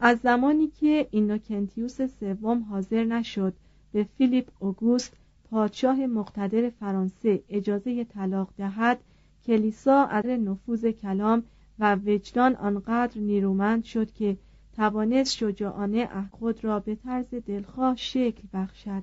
از 0.00 0.18
زمانی 0.18 0.68
که 0.68 1.08
اینوکنتیوس 1.10 2.02
سوم 2.02 2.62
حاضر 2.62 3.04
نشد 3.04 3.54
به 3.92 4.04
فیلیپ 4.04 4.48
اوگوست 4.58 5.16
پادشاه 5.50 6.06
مقتدر 6.06 6.70
فرانسه 6.70 7.42
اجازه 7.48 8.04
طلاق 8.04 8.48
دهد 8.56 9.00
کلیسا 9.46 10.04
از 10.04 10.26
نفوذ 10.26 10.86
کلام 10.86 11.42
و 11.78 11.96
وجدان 11.96 12.56
آنقدر 12.56 13.20
نیرومند 13.20 13.84
شد 13.84 14.12
که 14.12 14.36
توانست 14.76 15.36
شجاعانه 15.36 16.28
خود 16.30 16.64
را 16.64 16.80
به 16.80 16.94
طرز 16.94 17.34
دلخواه 17.34 17.96
شکل 17.96 18.42
بخشد. 18.52 19.02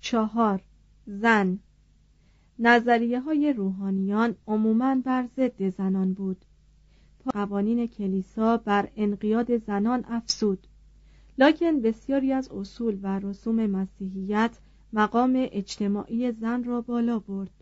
چهار 0.00 0.62
زن 1.06 1.58
نظریه 2.58 3.20
های 3.20 3.52
روحانیان 3.52 4.34
عموماً 4.46 4.94
بر 4.94 5.28
ضد 5.36 5.68
زنان 5.68 6.12
بود. 6.12 6.44
قوانین 7.34 7.86
کلیسا 7.86 8.56
بر 8.56 8.88
انقیاد 8.96 9.58
زنان 9.58 10.04
افسود 10.08 10.66
لکن 11.38 11.80
بسیاری 11.80 12.32
از 12.32 12.48
اصول 12.48 12.98
و 13.02 13.18
رسوم 13.18 13.66
مسیحیت 13.66 14.58
مقام 14.92 15.32
اجتماعی 15.52 16.32
زن 16.32 16.64
را 16.64 16.80
بالا 16.80 17.18
برد. 17.18 17.57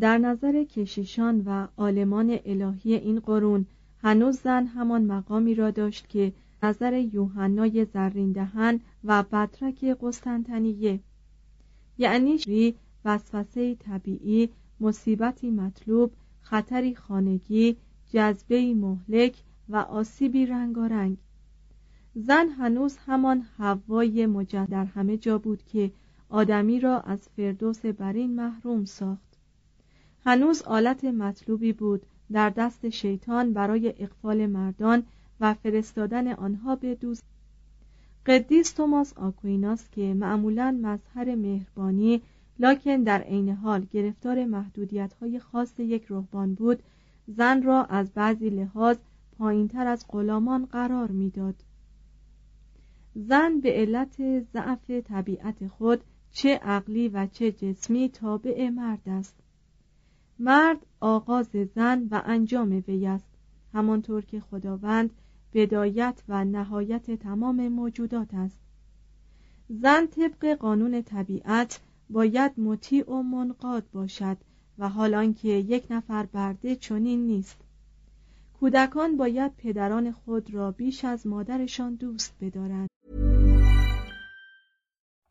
در 0.00 0.18
نظر 0.18 0.64
کشیشان 0.64 1.42
و 1.46 1.68
عالمان 1.76 2.38
الهی 2.44 2.94
این 2.94 3.20
قرون 3.20 3.66
هنوز 4.02 4.40
زن 4.40 4.66
همان 4.66 5.04
مقامی 5.04 5.54
را 5.54 5.70
داشت 5.70 6.08
که 6.08 6.32
نظر 6.62 6.92
یوحنای 7.12 7.84
زرین 7.84 8.32
دهن 8.32 8.80
و 9.04 9.22
بدرک 9.22 9.84
قسطنطنیه. 9.84 11.00
یعنی 11.98 12.38
وسوسه 13.04 13.74
طبیعی 13.74 14.48
مصیبتی 14.80 15.50
مطلوب 15.50 16.12
خطری 16.40 16.94
خانگی 16.94 17.76
جذبه 18.12 18.74
مهلک 18.74 19.36
و 19.68 19.76
آسیبی 19.76 20.46
رنگارنگ. 20.46 21.16
زن 22.14 22.48
هنوز 22.48 22.96
همان 22.96 23.42
هوای 23.58 24.26
مجد 24.26 24.68
در 24.68 24.84
همه 24.84 25.16
جا 25.16 25.38
بود 25.38 25.62
که 25.62 25.92
آدمی 26.28 26.80
را 26.80 27.00
از 27.00 27.28
فردوس 27.36 27.86
برین 27.86 28.34
محروم 28.34 28.84
ساخت. 28.84 29.31
هنوز 30.24 30.62
آلت 30.62 31.04
مطلوبی 31.04 31.72
بود 31.72 32.06
در 32.32 32.50
دست 32.50 32.88
شیطان 32.88 33.52
برای 33.52 33.94
اقفال 33.98 34.46
مردان 34.46 35.02
و 35.40 35.54
فرستادن 35.54 36.32
آنها 36.32 36.76
به 36.76 36.94
دوز 36.94 37.22
قدیس 38.26 38.72
توماس 38.72 39.12
آکویناس 39.12 39.90
که 39.90 40.14
معمولا 40.14 40.78
مظهر 40.82 41.34
مهربانی 41.34 42.22
لکن 42.58 43.02
در 43.02 43.20
عین 43.22 43.48
حال 43.48 43.86
گرفتار 43.90 44.44
محدودیت 44.44 45.12
های 45.12 45.38
خاص 45.38 45.80
یک 45.80 46.06
رهبان 46.10 46.54
بود 46.54 46.82
زن 47.26 47.62
را 47.62 47.84
از 47.84 48.12
بعضی 48.12 48.50
لحاظ 48.50 48.96
پایینتر 49.38 49.86
از 49.86 50.04
غلامان 50.08 50.66
قرار 50.66 51.10
می‌داد. 51.10 51.54
زن 53.14 53.60
به 53.60 53.72
علت 53.72 54.40
ضعف 54.52 54.90
طبیعت 54.90 55.66
خود 55.66 56.00
چه 56.32 56.56
عقلی 56.56 57.08
و 57.08 57.26
چه 57.26 57.52
جسمی 57.52 58.08
تابع 58.08 58.68
مرد 58.68 59.02
است 59.06 59.41
مرد 60.38 60.86
آغاز 61.00 61.48
زن 61.74 62.08
و 62.10 62.22
انجام 62.24 62.82
وی 62.88 63.06
است. 63.06 63.28
همانطور 63.74 64.24
که 64.24 64.40
خداوند 64.40 65.10
بدایت 65.52 66.22
و 66.28 66.44
نهایت 66.44 67.10
تمام 67.10 67.68
موجودات 67.68 68.34
است. 68.34 68.60
زن 69.68 70.06
طبق 70.06 70.54
قانون 70.54 71.02
طبیعت 71.02 71.80
باید 72.10 72.60
مطیع 72.60 73.10
و 73.10 73.22
منقاد 73.22 73.84
باشد 73.92 74.36
و 74.78 74.88
حال 74.88 75.14
آنکه 75.14 75.48
یک 75.48 75.86
نفر 75.90 76.26
برده 76.26 76.76
چنین 76.76 77.26
نیست. 77.26 77.56
کودکان 78.60 79.16
باید 79.16 79.56
پدران 79.56 80.12
خود 80.12 80.54
را 80.54 80.70
بیش 80.70 81.04
از 81.04 81.26
مادرشان 81.26 81.94
دوست 81.94 82.34
بدارند. 82.40 82.91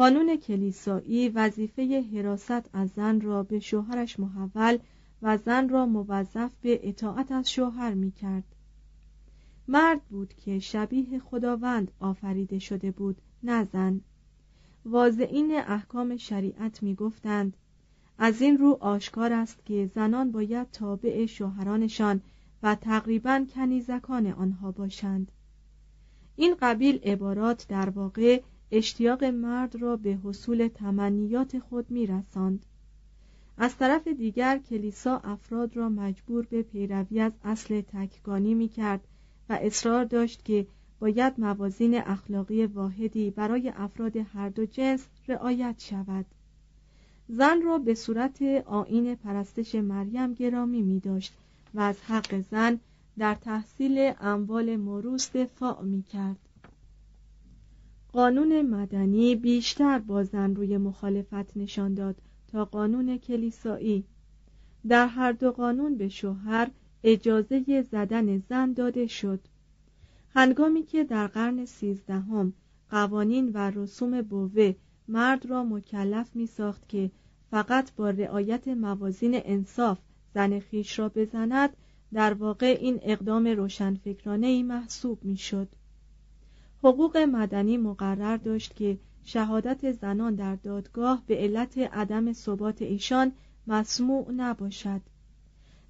قانون 0.00 0.36
کلیسایی 0.36 1.28
وظیفه 1.28 2.04
حراست 2.14 2.70
از 2.72 2.90
زن 2.90 3.20
را 3.20 3.42
به 3.42 3.58
شوهرش 3.58 4.20
محول 4.20 4.78
و 5.22 5.36
زن 5.36 5.68
را 5.68 5.86
موظف 5.86 6.50
به 6.62 6.88
اطاعت 6.88 7.32
از 7.32 7.50
شوهر 7.50 7.94
می 7.94 8.10
کرد. 8.10 8.44
مرد 9.68 10.02
بود 10.02 10.34
که 10.34 10.58
شبیه 10.58 11.18
خداوند 11.18 11.90
آفریده 12.00 12.58
شده 12.58 12.90
بود 12.90 13.16
نه 13.42 13.64
زن 13.64 14.00
واضعین 14.84 15.52
احکام 15.56 16.16
شریعت 16.16 16.82
می 16.82 16.94
گفتند 16.94 17.56
از 18.18 18.42
این 18.42 18.58
رو 18.58 18.78
آشکار 18.80 19.32
است 19.32 19.66
که 19.66 19.90
زنان 19.94 20.32
باید 20.32 20.70
تابع 20.70 21.26
شوهرانشان 21.26 22.20
و 22.62 22.74
تقریبا 22.74 23.46
کنیزکان 23.54 24.26
آنها 24.26 24.72
باشند 24.72 25.32
این 26.36 26.56
قبیل 26.60 27.00
عبارات 27.04 27.66
در 27.68 27.90
واقع 27.90 28.42
اشتیاق 28.72 29.24
مرد 29.24 29.76
را 29.76 29.96
به 29.96 30.18
حصول 30.24 30.68
تمنیات 30.74 31.58
خود 31.58 31.90
میرساند. 31.90 32.66
از 33.58 33.76
طرف 33.76 34.08
دیگر 34.08 34.58
کلیسا 34.58 35.18
افراد 35.18 35.76
را 35.76 35.88
مجبور 35.88 36.46
به 36.46 36.62
پیروی 36.62 37.20
از 37.20 37.32
اصل 37.44 37.80
تکگانی 37.80 38.54
می 38.54 38.68
کرد 38.68 39.00
و 39.48 39.58
اصرار 39.62 40.04
داشت 40.04 40.44
که 40.44 40.66
باید 41.00 41.34
موازین 41.38 41.94
اخلاقی 41.94 42.66
واحدی 42.66 43.30
برای 43.30 43.72
افراد 43.76 44.16
هر 44.16 44.48
دو 44.48 44.66
جنس 44.66 45.06
رعایت 45.28 45.74
شود. 45.78 46.26
زن 47.28 47.62
را 47.62 47.78
به 47.78 47.94
صورت 47.94 48.42
آین 48.66 49.14
پرستش 49.14 49.74
مریم 49.74 50.34
گرامی 50.34 50.82
می 50.82 51.00
داشت 51.00 51.32
و 51.74 51.80
از 51.80 52.00
حق 52.00 52.40
زن 52.50 52.80
در 53.18 53.34
تحصیل 53.34 54.12
اموال 54.20 54.76
موروس 54.76 55.30
دفاع 55.36 55.82
می 55.82 56.02
کرد 56.02 56.38
قانون 58.12 58.62
مدنی 58.62 59.34
بیشتر 59.34 59.98
با 59.98 60.24
زن 60.24 60.54
روی 60.54 60.78
مخالفت 60.78 61.56
نشان 61.56 61.94
داد 61.94 62.16
تا 62.48 62.64
قانون 62.64 63.18
کلیسایی. 63.18 64.04
در 64.88 65.06
هر 65.06 65.32
دو 65.32 65.52
قانون 65.52 65.96
به 65.96 66.08
شوهر 66.08 66.70
اجازه 67.04 67.82
زدن 67.82 68.38
زن 68.38 68.72
داده 68.72 69.06
شد. 69.06 69.40
هنگامی 70.34 70.82
که 70.82 71.04
در 71.04 71.26
قرن 71.26 71.64
سیزدهم 71.64 72.52
قوانین 72.90 73.50
و 73.54 73.70
رسوم 73.70 74.22
بوه 74.22 74.74
مرد 75.08 75.46
را 75.46 75.64
مکلف 75.64 76.36
می 76.36 76.46
ساخت 76.46 76.88
که 76.88 77.10
فقط 77.50 77.92
با 77.94 78.10
رعایت 78.10 78.68
موازین 78.68 79.40
انصاف 79.44 79.98
زن 80.34 80.58
خیش 80.58 80.98
را 80.98 81.08
بزند 81.08 81.76
در 82.12 82.34
واقع 82.34 82.76
این 82.80 82.98
اقدام 83.02 83.46
روشنفکرانه 83.46 84.46
ای 84.46 84.62
محسوب 84.62 85.24
می 85.24 85.36
شد 85.36 85.68
حقوق 86.82 87.16
مدنی 87.16 87.76
مقرر 87.76 88.36
داشت 88.36 88.76
که 88.76 88.98
شهادت 89.24 89.92
زنان 89.92 90.34
در 90.34 90.56
دادگاه 90.56 91.22
به 91.26 91.36
علت 91.36 91.78
عدم 91.78 92.32
ثبات 92.32 92.82
ایشان 92.82 93.32
مسموع 93.66 94.32
نباشد 94.32 95.00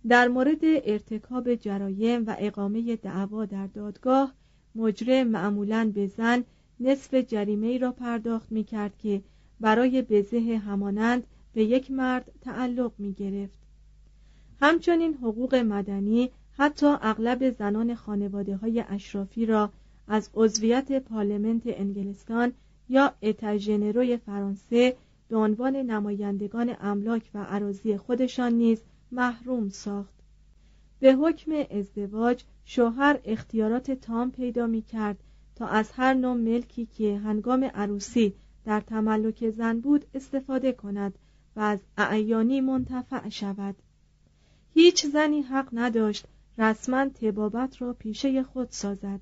در 0.09 0.29
مورد 0.29 0.61
ارتکاب 0.63 1.55
جرایم 1.55 2.25
و 2.27 2.37
اقامه 2.39 2.97
دعوا 2.97 3.45
در 3.45 3.67
دادگاه 3.67 4.35
مجرم 4.75 5.27
معمولا 5.27 5.93
به 5.95 6.07
زن 6.07 6.45
نصف 6.81 7.15
جریمه 7.15 7.67
ای 7.67 7.79
را 7.79 7.93
پرداخت 7.93 8.53
می 8.53 8.65
کرد 8.65 8.99
که 8.99 9.23
برای 9.61 10.03
بزه 10.03 10.61
همانند 10.67 11.27
به 11.55 11.65
یک 11.65 11.91
مرد 11.91 12.33
تعلق 12.41 12.93
می 12.99 13.13
گرفت. 13.13 13.59
همچنین 14.61 15.15
حقوق 15.15 15.55
مدنی 15.55 16.31
حتی 16.53 16.87
اغلب 16.87 17.51
زنان 17.51 17.95
خانواده 17.95 18.57
های 18.57 18.85
اشرافی 18.89 19.47
را 19.47 19.71
از 20.13 20.31
عضویت 20.35 21.03
پارلمنت 21.03 21.63
انگلستان 21.67 22.53
یا 22.89 23.15
اتاژنروی 23.23 24.17
فرانسه 24.17 24.97
به 25.29 25.37
عنوان 25.37 25.77
نمایندگان 25.77 26.77
املاک 26.81 27.31
و 27.35 27.43
عراضی 27.43 27.97
خودشان 27.97 28.53
نیز 28.53 28.83
محروم 29.13 29.69
ساخت. 29.69 30.15
به 31.01 31.15
حکم 31.15 31.53
ازدواج 31.71 32.45
شوهر 32.65 33.21
اختیارات 33.25 33.91
تام 33.91 34.31
پیدا 34.31 34.67
می 34.67 34.83
کرد 34.83 35.19
تا 35.57 35.67
از 35.67 35.91
هر 35.93 36.15
نوع 36.15 36.37
ملکی 36.37 36.87
که 36.87 37.19
هنگام 37.19 37.65
عروسی 37.65 38.35
در 38.65 38.81
تملک 38.81 39.51
زن 39.51 39.81
بود 39.81 40.05
استفاده 40.15 40.73
کند 40.73 41.19
و 41.57 41.61
از 41.61 41.79
اعیانی 41.99 42.61
منتفع 42.61 43.29
شود. 43.29 43.77
هیچ 44.75 45.07
زنی 45.07 45.43
حق 45.43 45.69
نداشت 45.73 46.27
رسما 46.59 47.09
تبابت 47.09 47.83
را 47.83 47.93
پیشه 47.93 48.43
خود 48.43 48.69
سازد. 48.71 49.21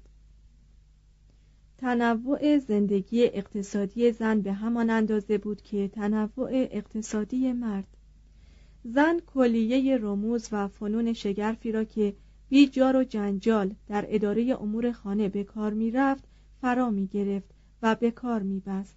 تنوع 1.79 2.59
زندگی 2.59 3.25
اقتصادی 3.25 4.12
زن 4.12 4.41
به 4.41 4.53
همان 4.53 4.91
اندازه 4.91 5.38
بود 5.38 5.62
که 5.62 5.88
تنوع 5.88 6.51
اقتصادی 6.53 7.53
مرد 7.53 7.87
زن 8.85 9.21
کلیه 9.21 9.97
رموز 9.97 10.49
و 10.53 10.69
فنون 10.69 11.12
شگرفی 11.12 11.73
را 11.73 11.85
که 11.85 12.14
بی 12.49 12.67
جار 12.67 12.97
و 12.97 13.05
جنجال 13.05 13.75
در 13.88 14.07
اداره 14.09 14.57
امور 14.61 14.93
خانه 14.93 15.29
به 15.29 15.45
کار 15.45 15.75
می 15.75 15.91
رفت 15.91 16.25
فرا 16.61 16.91
می 16.91 17.07
گرفت 17.07 17.51
و 17.83 17.95
به 17.95 18.11
کار 18.11 18.43
می 18.43 18.62
بست. 18.67 18.97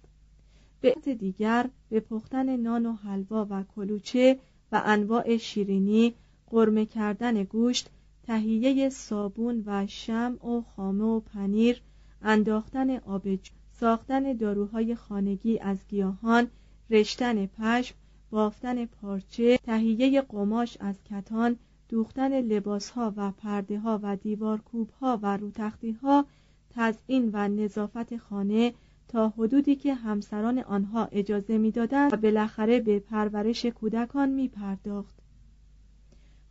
به 0.80 0.94
دیگر 1.18 1.70
به 1.88 2.00
پختن 2.00 2.56
نان 2.56 2.86
و 2.86 2.92
حلوا 2.92 3.46
و 3.50 3.64
کلوچه 3.76 4.38
و 4.72 4.82
انواع 4.84 5.36
شیرینی 5.36 6.14
قرمه 6.46 6.86
کردن 6.86 7.44
گوشت 7.44 7.90
تهیه 8.22 8.88
صابون 8.88 9.62
و 9.66 9.86
شم 9.86 10.38
و 10.44 10.60
خامه 10.60 11.04
و 11.04 11.20
پنیر 11.20 11.82
انداختن 12.22 12.96
آبج 12.96 13.50
ساختن 13.72 14.32
داروهای 14.32 14.94
خانگی 14.94 15.58
از 15.58 15.78
گیاهان 15.88 16.46
رشتن 16.90 17.46
پشم 17.46 17.94
بافتن 18.30 18.86
پارچه 18.86 19.58
تهیه 19.58 20.20
قماش 20.20 20.76
از 20.80 20.94
کتان 21.10 21.56
دوختن 21.88 22.40
لباسها 22.40 23.12
و 23.16 23.30
پرده 23.30 23.78
ها 23.78 24.00
و 24.02 24.16
دیوارکوب 24.16 24.90
ها 25.00 25.18
و 25.22 25.36
روتختی 25.36 25.90
ها 25.90 26.26
تزئین 26.70 27.30
و 27.32 27.48
نظافت 27.48 28.16
خانه 28.16 28.72
تا 29.08 29.28
حدودی 29.28 29.76
که 29.76 29.94
همسران 29.94 30.58
آنها 30.58 31.08
اجازه 31.12 31.58
می‌دادند 31.58 32.12
و 32.12 32.16
بالاخره 32.16 32.80
به 32.80 32.98
پرورش 32.98 33.66
کودکان 33.66 34.28
می 34.28 34.48
پرداخت. 34.48 35.14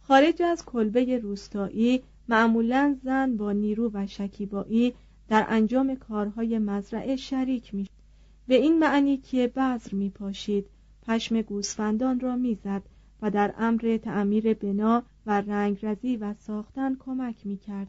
خارج 0.01 0.41
از 0.41 0.65
کلبه 0.65 1.17
روستایی 1.17 2.01
معمولا 2.27 2.97
زن 3.03 3.37
با 3.37 3.51
نیرو 3.51 3.91
و 3.93 4.07
شکیبایی 4.07 4.93
در 5.31 5.45
انجام 5.49 5.95
کارهای 5.95 6.59
مزرعه 6.59 7.15
شریک 7.15 7.73
می 7.73 7.87
به 8.47 8.55
این 8.55 8.79
معنی 8.79 9.17
که 9.17 9.47
بذر 9.47 9.95
می 9.95 10.09
پاشید 10.09 10.65
پشم 11.07 11.41
گوسفندان 11.41 12.19
را 12.19 12.35
می‌زد 12.35 12.81
و 13.21 13.31
در 13.31 13.53
امر 13.57 13.99
تعمیر 14.03 14.53
بنا 14.53 15.03
و 15.25 15.41
رنگرزی 15.41 16.17
و 16.17 16.33
ساختن 16.33 16.95
کمک 16.99 17.35
می 17.45 17.57
کرد. 17.57 17.87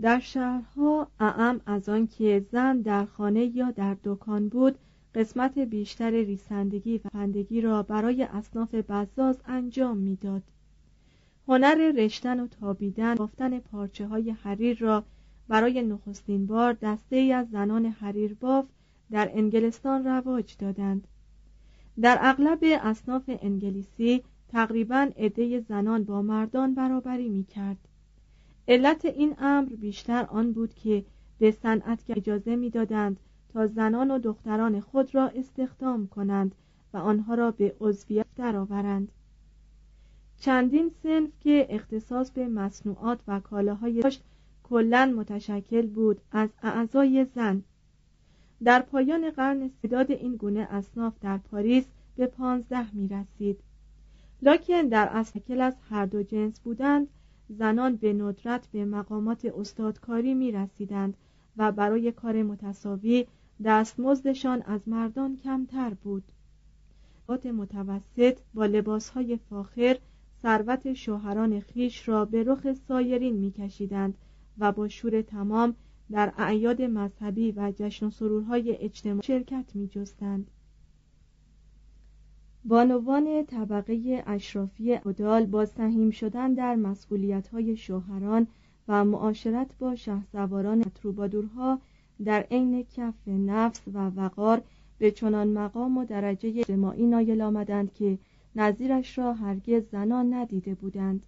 در 0.00 0.20
شهرها 0.20 1.08
اعم 1.20 1.60
از 1.66 1.88
آنکه 1.88 2.46
زن 2.52 2.80
در 2.80 3.04
خانه 3.04 3.44
یا 3.44 3.70
در 3.70 3.96
دکان 4.04 4.48
بود 4.48 4.78
قسمت 5.14 5.58
بیشتر 5.58 6.10
ریسندگی 6.10 6.98
و 6.98 7.08
فندگی 7.08 7.60
را 7.60 7.82
برای 7.82 8.22
اصناف 8.22 8.74
بزاز 8.74 9.36
انجام 9.46 9.96
می‌داد. 9.96 10.42
هنر 11.48 11.92
رشتن 11.96 12.40
و 12.40 12.46
تابیدن 12.46 13.14
بافتن 13.14 13.58
پارچه 13.58 14.06
های 14.06 14.30
حریر 14.30 14.78
را 14.78 15.04
برای 15.48 15.82
نخستین 15.82 16.46
بار 16.46 16.72
دسته 16.72 17.16
ای 17.16 17.32
از 17.32 17.50
زنان 17.50 17.86
حریر 17.86 18.34
باف 18.34 18.66
در 19.10 19.30
انگلستان 19.34 20.04
رواج 20.04 20.56
دادند 20.58 21.06
در 22.00 22.18
اغلب 22.20 22.58
اصناف 22.62 23.22
انگلیسی 23.42 24.22
تقریبا 24.48 25.10
عده 25.16 25.60
زنان 25.60 26.04
با 26.04 26.22
مردان 26.22 26.74
برابری 26.74 27.28
می 27.28 27.44
کرد. 27.44 27.76
علت 28.68 29.04
این 29.04 29.34
امر 29.38 29.68
بیشتر 29.68 30.24
آن 30.24 30.52
بود 30.52 30.74
که 30.74 31.04
به 31.38 31.50
صنعت 31.50 32.04
اجازه 32.08 32.56
می‌دادند 32.56 33.20
تا 33.52 33.66
زنان 33.66 34.10
و 34.10 34.18
دختران 34.18 34.80
خود 34.80 35.14
را 35.14 35.28
استخدام 35.28 36.06
کنند 36.06 36.54
و 36.92 36.96
آنها 36.96 37.34
را 37.34 37.50
به 37.50 37.74
عضویت 37.80 38.26
درآورند. 38.36 39.12
چندین 40.40 40.90
سنف 41.02 41.30
که 41.40 41.66
اختصاص 41.70 42.30
به 42.30 42.48
مصنوعات 42.48 43.20
و 43.28 43.40
کالاهای 43.40 44.00
داشت 44.02 44.22
کلا 44.68 45.12
متشکل 45.16 45.86
بود 45.86 46.20
از 46.32 46.48
اعضای 46.62 47.26
زن. 47.34 47.62
در 48.64 48.82
پایان 48.82 49.30
قرن 49.30 49.68
سداد 49.82 50.10
این 50.10 50.36
گونه 50.36 50.68
اصناف 50.70 51.14
در 51.20 51.38
پاریس 51.38 51.84
به 52.16 52.26
پانزده 52.26 52.94
می 52.94 53.08
رسید 53.08 53.60
لکن 54.42 54.82
در 54.82 55.08
اصل 55.12 55.60
از 55.60 55.76
هر 55.90 56.06
دو 56.06 56.22
جنس 56.22 56.60
بودند 56.60 57.08
زنان 57.48 57.96
به 57.96 58.12
ندرت 58.12 58.66
به 58.72 58.84
مقامات 58.84 59.44
استادکاری 59.44 60.34
می 60.34 60.52
رسیدند 60.52 61.16
و 61.56 61.72
برای 61.72 62.12
کار 62.12 62.42
متصاوی 62.42 63.26
دستمزدشان 63.64 64.62
از 64.62 64.88
مردان 64.88 65.36
کمتر 65.36 65.94
بود. 65.94 66.24
بات 67.26 67.46
متوسط 67.46 68.38
با 68.54 68.66
لباسهای 68.66 69.36
فاخر 69.36 69.98
ثروت 70.42 70.92
شوهران 70.92 71.60
خیش 71.60 72.08
را 72.08 72.24
به 72.24 72.44
رخ 72.44 72.72
سایرین 72.72 73.36
میکشیدند 73.36 74.14
و 74.58 74.72
با 74.72 74.88
شور 74.88 75.22
تمام 75.22 75.74
در 76.10 76.32
اعیاد 76.38 76.82
مذهبی 76.82 77.52
و 77.52 77.72
جشن 77.76 78.06
و 78.06 78.10
سرورهای 78.10 78.76
اجتماعی 78.76 79.22
شرکت 79.22 79.64
می 79.74 79.88
جستند. 79.88 80.50
بانوان 82.64 83.44
طبقه 83.46 84.22
اشرافی 84.26 84.94
ادال 84.94 85.46
با 85.46 85.64
سهیم 85.64 86.10
شدن 86.10 86.54
در 86.54 86.96
های 87.52 87.76
شوهران 87.76 88.46
و 88.88 89.04
معاشرت 89.04 89.70
با 89.78 89.94
شهسواران 89.94 90.82
تروبادورها 90.82 91.80
در 92.24 92.40
عین 92.50 92.82
کف 92.96 93.28
نفس 93.28 93.80
و 93.94 94.10
وقار 94.10 94.62
به 94.98 95.10
چنان 95.10 95.48
مقام 95.48 95.98
و 95.98 96.04
درجه 96.04 96.48
اجتماعی 96.56 97.06
نایل 97.06 97.42
آمدند 97.42 97.92
که 97.92 98.18
نظیرش 98.56 99.18
را 99.18 99.32
هرگز 99.32 99.82
زنان 99.92 100.34
ندیده 100.34 100.74
بودند 100.74 101.26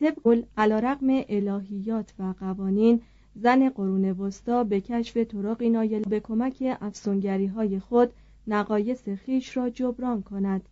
طبق 0.00 0.44
علیرغم 0.56 1.24
الهیات 1.28 2.14
و 2.18 2.34
قوانین 2.40 3.00
زن 3.36 3.68
قرون 3.68 4.04
وسطا 4.10 4.64
به 4.64 4.80
کشف 4.80 5.16
طرقی 5.16 5.70
نایل 5.70 6.02
به 6.02 6.20
کمک 6.20 6.76
افسونگری 6.80 7.46
های 7.46 7.78
خود 7.78 8.12
نقایص 8.46 9.08
خیش 9.08 9.56
را 9.56 9.70
جبران 9.70 10.22
کند. 10.22 10.68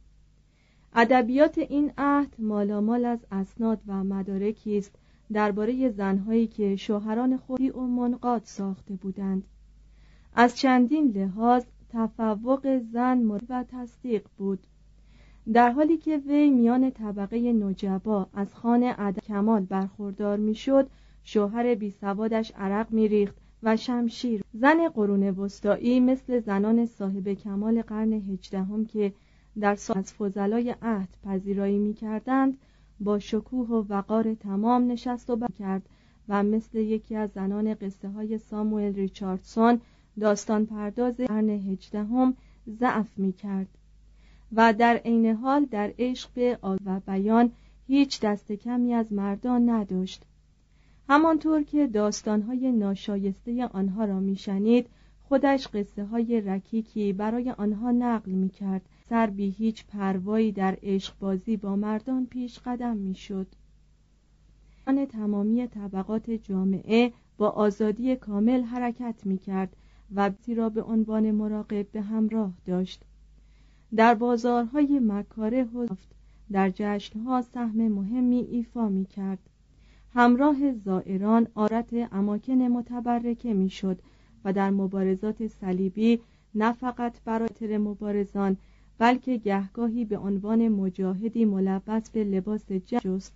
ادبیات 0.95 1.59
این 1.59 1.93
عهد 1.99 2.35
مالامال 2.39 3.05
از 3.05 3.27
اسناد 3.33 3.81
و 3.87 4.05
مدارکی 4.05 4.79
است 4.79 4.93
درباره 5.33 5.89
زنهایی 5.89 6.47
که 6.47 6.77
شوهران 6.77 7.37
خودی 7.37 7.71
و 7.71 7.81
منقاد 7.81 8.43
ساخته 8.45 8.95
بودند. 8.95 9.45
از 10.35 10.57
چندین 10.57 11.07
لحاظ 11.07 11.65
تفوق 11.89 12.79
زن 12.93 13.19
و 13.27 13.65
تصدیق 13.65 14.27
بود. 14.39 14.67
در 15.53 15.71
حالی 15.71 15.97
که 15.97 16.17
وی 16.17 16.51
میان 16.51 16.91
طبقه 16.91 17.53
نجبا 17.53 18.27
از 18.35 18.55
خانه 18.55 18.93
عد 18.93 19.19
کمال 19.21 19.65
برخوردار 19.65 20.37
می‌شد 20.37 20.91
شوهر 21.23 21.75
بی 21.75 21.91
سوادش 21.91 22.53
عرق 22.57 22.93
میریخت 22.93 23.37
و 23.63 23.77
شمشیر 23.77 24.43
زن 24.55 24.89
قرون 24.89 25.23
وسطایی 25.31 26.01
مثل 26.01 26.41
زنان 26.41 26.87
صاحب 26.87 27.29
کمال 27.29 27.83
قرن 27.83 28.13
هجدهم 28.13 28.85
که 28.85 29.13
در 29.61 29.71
از 29.71 30.13
فضلای 30.13 30.75
عهد 30.83 31.09
پذیرایی 31.25 31.79
می‌کردند 31.79 32.59
با 33.01 33.19
شکوه 33.19 33.69
و 33.69 33.85
وقار 33.89 34.35
تمام 34.35 34.91
نشست 34.93 35.31
و 35.31 35.47
کرد 35.59 35.83
و 36.29 36.43
مثل 36.43 36.79
یکی 36.79 37.17
از 37.17 37.31
زنان 37.31 37.75
قصه 37.75 38.09
های 38.09 38.39
ساموئل 38.39 38.95
ریچاردسون 38.95 39.81
داستان 40.21 40.67
پرداز 40.67 41.17
قرن 41.17 41.49
هجدهم 41.49 42.37
ضعف 42.69 43.19
می 43.19 43.33
کرد 43.33 43.69
و 44.53 44.73
در 44.73 44.97
عین 44.97 45.27
حال 45.27 45.65
در 45.65 45.95
عشق 45.99 46.31
به 46.35 46.59
و 46.63 47.01
بیان 47.01 47.53
هیچ 47.87 48.21
دست 48.21 48.53
کمی 48.53 48.95
از 48.95 49.13
مردان 49.13 49.71
نداشت. 49.71 50.23
همانطور 51.09 51.63
که 51.63 51.87
داستانهای 51.87 52.73
ناشایسته 52.73 53.67
آنها 53.67 54.05
را 54.05 54.21
میشنید 54.21 54.87
خودش 55.23 55.69
قصه 55.69 56.05
های 56.05 56.41
رکیکی 56.41 57.13
برای 57.13 57.51
آنها 57.51 57.91
نقل 57.91 58.31
می 58.31 58.49
کرد 58.49 58.83
سر 59.09 59.27
بی 59.27 59.51
هیچ 59.51 59.87
پروایی 59.87 60.53
در 60.53 60.79
عشق 60.83 61.19
بازی 61.21 61.57
با 61.57 61.77
مردان 61.77 62.27
پیش 62.27 62.59
قدم 62.59 62.97
می 62.97 63.15
شد 63.15 63.47
آن 64.87 65.07
تمامی 65.07 65.67
طبقات 65.67 66.31
جامعه 66.31 67.13
با 67.37 67.49
آزادی 67.49 68.17
کامل 68.17 68.63
حرکت 68.63 69.15
می 69.25 69.39
کرد 69.39 69.77
و 70.15 70.31
را 70.57 70.69
به 70.69 70.83
عنوان 70.83 71.31
مراقب 71.31 71.87
به 71.93 72.01
همراه 72.01 72.53
داشت. 72.67 73.05
در 73.97 74.15
بازارهای 74.15 75.01
مکاره 75.03 75.69
حفت 75.75 76.09
در 76.53 76.71
جشنها 76.75 77.43
سهم 77.43 77.89
مهمی 77.89 78.37
ایفا 78.37 78.89
می 78.89 79.05
کرد 79.05 79.39
همراه 80.15 80.73
زائران 80.73 81.47
آرت 81.55 82.09
اماکن 82.13 82.53
متبرکه 82.53 83.55
می‌شد 83.55 83.99
و 84.45 84.53
در 84.53 84.71
مبارزات 84.71 85.47
صلیبی 85.47 86.21
نه 86.55 86.73
فقط 86.73 87.21
برای 87.25 87.79
مبارزان 87.79 88.57
بلکه 88.99 89.37
گهگاهی 89.37 90.05
به 90.05 90.19
عنوان 90.19 90.69
مجاهدی 90.69 91.45
ملبس 91.45 92.11
به 92.11 92.25
لباس 92.25 92.73
جنگ 92.73 93.07
است 93.07 93.33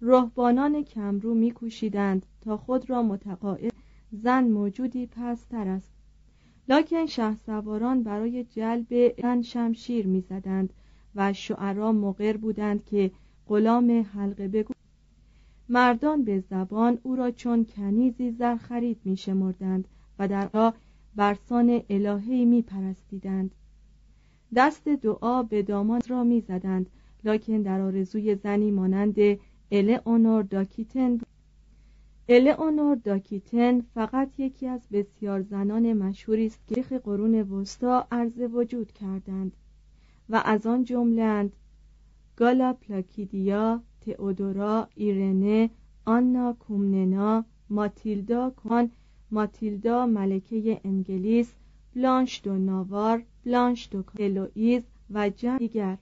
رهبانان 0.00 0.82
کمرو 0.82 1.34
میکوشیدند 1.34 2.26
تا 2.40 2.56
خود 2.56 2.90
را 2.90 3.02
متقاعد 3.02 3.72
زن 4.12 4.44
موجودی 4.44 5.06
پستر 5.06 5.68
است. 5.68 5.97
لکن 6.68 7.06
شه 7.06 7.36
سواران 7.36 8.02
برای 8.02 8.44
جلب 8.44 9.14
زن 9.22 9.42
شمشیر 9.42 10.06
می‌زدند 10.06 10.72
و 11.14 11.32
شعرا 11.32 11.92
مقر 11.92 12.36
بودند 12.36 12.84
که 12.84 13.10
غلام 13.46 14.06
حلقه 14.14 14.48
بگو. 14.48 14.74
مردان 15.68 16.24
به 16.24 16.40
زبان 16.40 16.98
او 17.02 17.16
را 17.16 17.30
چون 17.30 17.64
کنیزی 17.64 18.30
زر 18.30 18.56
خرید 18.56 19.00
می 19.04 19.16
شمردند 19.16 19.88
و 20.18 20.28
در 20.28 20.48
را 20.52 20.74
برسان 21.16 21.82
الهی 21.90 22.44
می 22.44 22.62
پرستیدند 22.62 23.50
دست 24.56 24.88
دعا 24.88 25.42
به 25.42 25.62
داماد 25.62 26.10
را 26.10 26.24
می 26.24 26.40
زدند 26.40 26.90
لکن 27.24 27.62
در 27.62 27.80
آرزوی 27.80 28.34
زنی 28.34 28.70
مانند 28.70 29.16
الئونور 29.72 30.42
داکیتن 30.42 31.18
الئونور 32.30 32.96
داکیتن 32.96 33.80
فقط 33.80 34.28
یکی 34.38 34.66
از 34.66 34.80
بسیار 34.92 35.42
زنان 35.42 35.92
مشهوری 35.92 36.46
است 36.46 36.60
که 36.66 36.98
قرون 36.98 37.34
وسطا 37.34 38.06
عرض 38.12 38.38
وجود 38.52 38.92
کردند 38.92 39.52
و 40.28 40.42
از 40.44 40.66
آن 40.66 40.84
جملند 40.84 41.52
گالا 42.36 42.72
پلاکیدیا 42.72 43.82
تئودورا 44.00 44.88
ایرنه 44.94 45.70
آنا 46.04 46.52
کومننا 46.52 47.44
ماتیلدا 47.70 48.50
کان 48.50 48.90
ماتیلدا 49.30 50.06
ملکه 50.06 50.80
انگلیس 50.84 51.54
بلانش 51.94 52.40
دو 52.44 52.58
ناوار 52.58 53.22
بلانش 53.44 53.88
دو 53.92 54.04
الوئیز 54.18 54.82
و 55.10 55.28
جن 55.30 55.56
دیگر. 55.56 55.98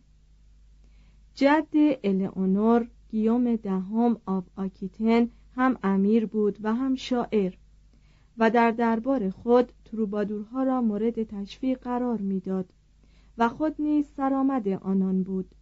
جد 1.35 1.75
الئونور 2.05 2.89
گیوم 3.11 3.57
دهم 3.57 4.17
آب 4.27 4.45
آکیتن 4.57 5.29
هم 5.57 5.79
امیر 5.83 6.27
بود 6.27 6.59
و 6.62 6.75
هم 6.75 6.95
شاعر 6.95 7.55
و 8.38 8.51
در 8.51 8.71
دربار 8.71 9.31
خود 9.31 9.73
تروبادورها 9.85 10.62
را 10.62 10.81
مورد 10.81 11.23
تشویق 11.23 11.79
قرار 11.79 12.21
می‌داد 12.21 12.66
و 13.38 13.49
خود 13.49 13.75
نیز 13.79 14.07
سرآمد 14.16 14.69
آنان 14.69 15.23
بود. 15.23 15.55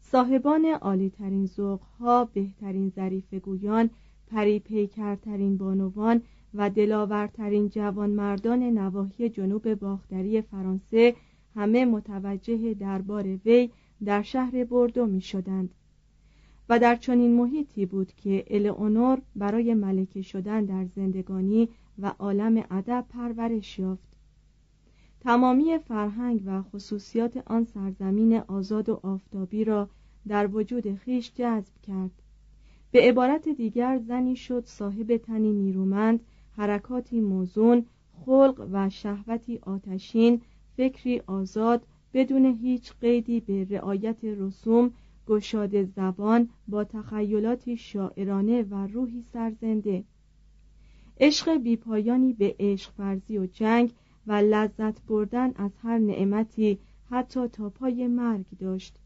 صاحبان 0.00 0.64
عالیترین 0.64 1.46
ذوقها 1.46 2.24
بهترین 2.24 2.88
ظریف 2.88 3.34
گویان 3.34 3.90
پری 4.26 4.58
پیکرترین 4.58 5.56
بانوان 5.56 6.22
و 6.54 6.70
دلاورترین 6.70 7.68
جوانمردان 7.68 8.62
نواحی 8.62 9.28
جنوب 9.28 9.74
باختری 9.74 10.42
فرانسه 10.42 11.14
همه 11.54 11.84
متوجه 11.84 12.74
دربار 12.74 13.38
وی 13.44 13.70
در 14.04 14.22
شهر 14.22 14.64
بردو 14.64 15.06
می 15.06 15.20
شدند 15.20 15.74
و 16.72 16.78
در 16.78 16.96
چنین 16.96 17.34
محیطی 17.34 17.86
بود 17.86 18.12
که 18.12 18.44
الئونور 18.50 19.22
برای 19.36 19.74
ملکه 19.74 20.22
شدن 20.22 20.64
در 20.64 20.84
زندگانی 20.84 21.68
و 21.98 22.12
عالم 22.18 22.64
ادب 22.70 23.04
پرورش 23.08 23.78
یافت. 23.78 24.08
تمامی 25.20 25.78
فرهنگ 25.78 26.42
و 26.46 26.62
خصوصیات 26.62 27.36
آن 27.46 27.64
سرزمین 27.64 28.36
آزاد 28.36 28.88
و 28.88 29.00
آفتابی 29.02 29.64
را 29.64 29.88
در 30.28 30.46
وجود 30.46 30.94
خیش 30.94 31.32
جذب 31.34 31.74
کرد. 31.82 32.10
به 32.90 33.00
عبارت 33.00 33.48
دیگر 33.48 33.98
زنی 33.98 34.36
شد 34.36 34.64
صاحب 34.66 35.16
تنی 35.16 35.52
نیرومند 35.52 36.20
حرکاتی 36.56 37.20
موزون 37.20 37.86
خلق 38.26 38.68
و 38.72 38.90
شهوتی 38.90 39.58
آتشین 39.62 40.40
فکری 40.76 41.22
آزاد 41.26 41.86
بدون 42.14 42.44
هیچ 42.44 42.92
قیدی 43.00 43.40
به 43.40 43.66
رعایت 43.70 44.24
رسوم 44.24 44.92
گشاد 45.26 45.84
زبان 45.84 46.48
با 46.68 46.84
تخیلاتی 46.84 47.76
شاعرانه 47.76 48.62
و 48.62 48.86
روحی 48.86 49.22
سرزنده. 49.32 50.04
عشق 51.20 51.56
بیپایانی 51.56 52.32
به 52.32 52.56
عشق 52.58 52.92
فرزی 52.92 53.38
و 53.38 53.46
جنگ 53.46 53.92
و 54.26 54.32
لذت 54.32 55.02
بردن 55.06 55.52
از 55.56 55.70
هر 55.82 55.98
نعمتی 55.98 56.78
حتی 57.10 57.48
تا 57.48 57.70
پای 57.70 58.06
مرگ 58.06 58.46
داشت. 58.58 58.98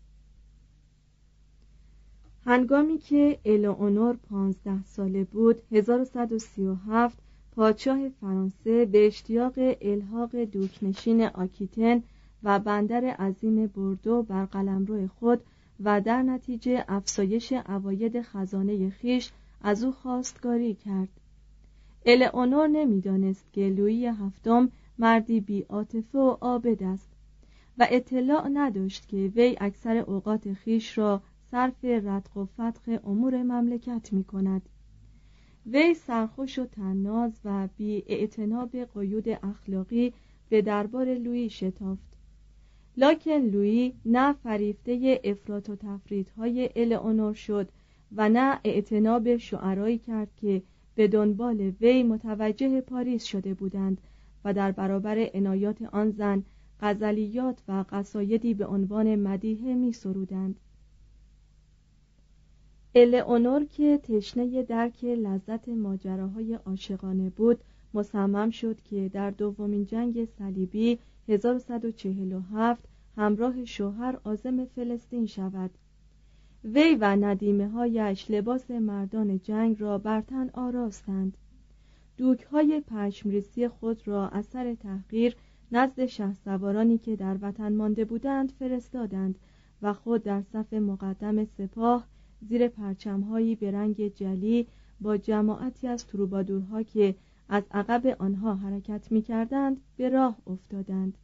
هنگامی 2.44 2.98
که 2.98 3.38
الئونور 3.44 4.16
پانزده 4.16 4.84
ساله 4.84 5.24
بود 5.24 5.62
1137 5.72 7.18
پادشاه 7.56 8.08
فرانسه 8.08 8.84
به 8.84 9.06
اشتیاق 9.06 9.54
الحاق 9.80 10.36
دوکنشین 10.36 11.22
آکیتن 11.22 12.02
و 12.42 12.58
بندر 12.58 13.04
عظیم 13.04 13.66
بردو 13.66 14.22
بر 14.22 14.44
قلمرو 14.44 15.08
خود 15.08 15.40
و 15.80 16.00
در 16.00 16.22
نتیجه 16.22 16.84
افزایش 16.88 17.52
اواید 17.52 18.22
خزانه 18.22 18.90
خیش 18.90 19.32
از 19.60 19.84
او 19.84 19.92
خواستگاری 19.92 20.74
کرد. 20.74 21.08
الئونور 22.06 22.68
نمی‌دانست 22.68 23.52
که 23.52 23.68
لویی 23.68 24.06
هفتم 24.06 24.70
مردی 24.98 25.40
بی 25.40 25.62
عاطفه 25.62 26.18
و 26.18 26.30
عابد 26.40 26.82
است 26.82 27.10
و 27.78 27.86
اطلاع 27.90 28.48
نداشت 28.48 29.08
که 29.08 29.16
وی 29.16 29.56
اکثر 29.60 29.96
اوقات 29.96 30.52
خیش 30.52 30.98
را 30.98 31.22
صرف 31.50 31.84
ردق 31.84 32.36
و 32.36 32.44
فتق 32.44 33.06
امور 33.06 33.42
مملکت 33.42 34.12
می 34.12 34.24
کند 34.24 34.68
وی 35.66 35.94
سرخوش 35.94 36.58
و 36.58 36.66
تناز 36.66 37.40
و 37.44 37.68
بی 37.76 38.04
به 38.72 38.84
قیود 38.94 39.28
اخلاقی 39.28 40.12
به 40.48 40.62
دربار 40.62 41.14
لویی 41.14 41.50
شتافت. 41.50 42.15
لکن 42.96 43.38
لویی 43.38 43.94
نه 44.04 44.32
فریفته 44.32 45.20
افراط 45.24 45.70
و 45.70 45.76
های 46.36 46.70
الئونور 46.76 47.34
شد 47.34 47.68
و 48.16 48.28
نه 48.28 48.60
اعتناب 48.64 49.36
شعرایی 49.36 49.98
کرد 49.98 50.28
که 50.36 50.62
به 50.94 51.08
دنبال 51.08 51.72
وی 51.80 52.02
متوجه 52.02 52.80
پاریس 52.80 53.24
شده 53.24 53.54
بودند 53.54 54.00
و 54.44 54.54
در 54.54 54.72
برابر 54.72 55.30
عنایات 55.34 55.82
آن 55.82 56.10
زن 56.10 56.44
غزلیات 56.80 57.62
و 57.68 57.84
قصایدی 57.90 58.54
به 58.54 58.66
عنوان 58.66 59.16
مدیحه 59.16 59.74
می 59.74 59.92
سرودند. 59.92 60.60
الئونور 62.94 63.64
که 63.64 63.98
تشنه 63.98 64.62
درک 64.62 65.04
لذت 65.04 65.68
ماجراهای 65.68 66.54
عاشقانه 66.54 67.30
بود 67.30 67.60
مصمم 67.96 68.50
شد 68.50 68.80
که 68.80 69.08
در 69.08 69.30
دومین 69.30 69.84
جنگ 69.84 70.24
صلیبی 70.24 70.98
1147 71.28 72.84
همراه 73.16 73.64
شوهر 73.64 74.18
آزم 74.24 74.64
فلسطین 74.64 75.26
شود. 75.26 75.70
وی 76.64 76.94
و 77.00 77.16
ندیمه 77.16 77.68
هایش 77.68 78.30
لباس 78.30 78.70
مردان 78.70 79.38
جنگ 79.38 79.80
را 79.80 79.98
برتن 79.98 80.50
آراستند. 80.54 81.36
دوک 82.16 82.42
های 82.42 82.82
پشمریسی 82.86 83.68
خود 83.68 84.08
را 84.08 84.28
اثر 84.28 84.74
تحقیر 84.74 85.36
نزد 85.72 86.06
شه 86.06 86.34
سوارانی 86.34 86.98
که 86.98 87.16
در 87.16 87.36
وطن 87.42 87.72
مانده 87.72 88.04
بودند 88.04 88.52
فرستادند 88.58 89.38
و 89.82 89.92
خود 89.92 90.22
در 90.22 90.42
صف 90.42 90.72
مقدم 90.72 91.44
سپاه 91.44 92.06
زیر 92.40 92.68
پرچمهایی 92.68 93.54
به 93.54 93.70
رنگ 93.70 94.14
جلی 94.14 94.66
با 95.00 95.16
جماعتی 95.16 95.88
از 95.88 96.06
تروبادورها 96.06 96.82
که 96.82 97.14
از 97.48 97.62
عقب 97.70 98.16
آنها 98.18 98.54
حرکت 98.54 99.12
می 99.12 99.22
کردند 99.22 99.80
به 99.96 100.08
راه 100.08 100.36
افتادند. 100.46 101.18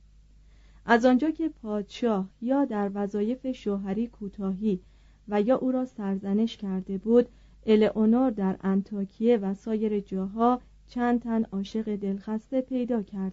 از 0.87 1.05
آنجا 1.05 1.31
که 1.31 1.49
پادشاه 1.49 2.29
یا 2.41 2.65
در 2.65 2.91
وظایف 2.95 3.53
شوهری 3.53 4.07
کوتاهی 4.07 4.81
و 5.29 5.43
یا 5.43 5.57
او 5.57 5.73
را 5.73 5.85
سرزنش 5.85 6.57
کرده 6.57 6.99
بود 6.99 7.29
الئونور 7.67 8.31
در 8.31 8.57
انتاکیه 8.61 9.37
و 9.37 9.55
سایر 9.55 10.01
جاها 10.01 10.61
چند 10.87 11.21
تن 11.23 11.45
عاشق 11.45 11.97
دلخسته 11.97 12.61
پیدا 12.61 13.03
کرد 13.03 13.33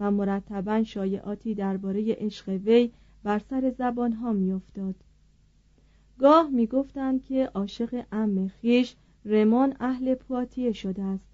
و 0.00 0.10
مرتبا 0.10 0.82
شایعاتی 0.82 1.54
درباره 1.54 2.14
عشق 2.18 2.48
وی 2.48 2.92
بر 3.22 3.38
سر 3.38 3.70
زبانها 3.78 4.32
میافتاد. 4.32 4.94
گاه 6.18 6.50
می‌گفتند 6.50 7.22
که 7.22 7.50
عاشق 7.54 8.04
ام 8.12 8.48
خیش 8.48 8.96
رمان 9.24 9.76
اهل 9.80 10.14
پواتیه 10.14 10.72
شده 10.72 11.02
است. 11.02 11.29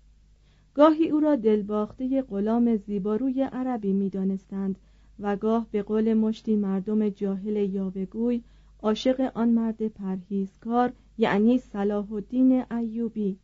گاهی 0.76 1.08
او 1.08 1.20
را 1.20 1.36
دلباخته 1.36 2.22
غلام 2.22 2.76
زیباروی 2.76 3.42
عربی 3.42 3.92
می‌دانستند 3.92 4.78
و 5.20 5.36
گاه 5.36 5.66
به 5.70 5.82
قول 5.82 6.14
مشتی 6.14 6.56
مردم 6.56 7.08
جاهل 7.08 7.56
یاوهگوی 7.56 8.42
عاشق 8.82 9.30
آن 9.34 9.48
مرد 9.48 9.88
پرهیزکار 9.88 10.92
یعنی 11.18 11.58
صلاح 11.58 12.12
الدین 12.12 12.64
ایوبی. 12.72 13.38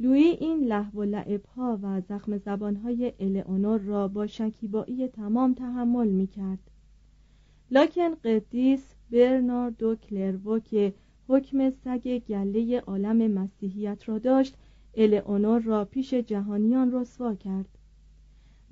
لویی 0.00 0.30
این 0.30 0.64
لحو 0.64 1.00
و 1.00 1.02
لعبها 1.02 1.78
و 1.82 2.00
زخم 2.00 2.38
زبانهای 2.38 3.12
الئونور 3.20 3.80
را 3.80 4.08
با 4.08 4.26
شکیبایی 4.26 5.08
تمام 5.08 5.54
تحمل 5.54 6.08
می 6.08 6.26
کرد 6.26 6.70
لاکن 7.70 8.14
قدیس 8.14 8.94
برناردو 9.10 9.94
کلرو 9.94 10.58
که 10.58 10.94
حکم 11.28 11.70
سگ 11.70 12.18
گله 12.28 12.80
عالم 12.80 13.30
مسیحیت 13.30 14.08
را 14.08 14.18
داشت 14.18 14.56
الئونور 14.94 15.60
را 15.60 15.84
پیش 15.84 16.14
جهانیان 16.14 16.92
رسوا 16.92 17.34
کرد. 17.34 17.68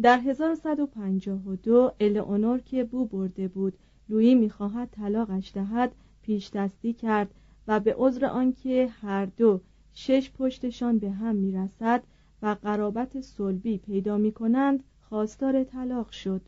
در 0.03 0.19
1152 0.19 1.93
الئونور 2.01 2.59
که 2.59 2.85
بو 2.85 3.05
برده 3.05 3.49
بود 3.49 3.79
لویی 4.09 4.35
می‌خواهد 4.35 4.89
طلاقش 4.91 5.53
دهد 5.55 5.93
پیش 6.23 6.51
دستی 6.51 6.93
کرد 6.93 7.35
و 7.69 7.81
به 7.81 7.95
عذر 7.99 8.25
آنکه 8.27 8.89
هر 9.01 9.27
دو 9.27 9.61
شش 9.95 10.31
پشتشان 10.39 10.99
به 10.99 11.11
هم 11.11 11.37
می‌رسد 11.37 12.03
و 12.43 12.57
قرابت 12.63 13.21
صلبی 13.21 13.79
پیدا 13.79 14.19
می 14.19 14.33
کنند 14.33 14.85
خواستار 15.01 15.65
طلاق 15.65 16.11
شد. 16.11 16.41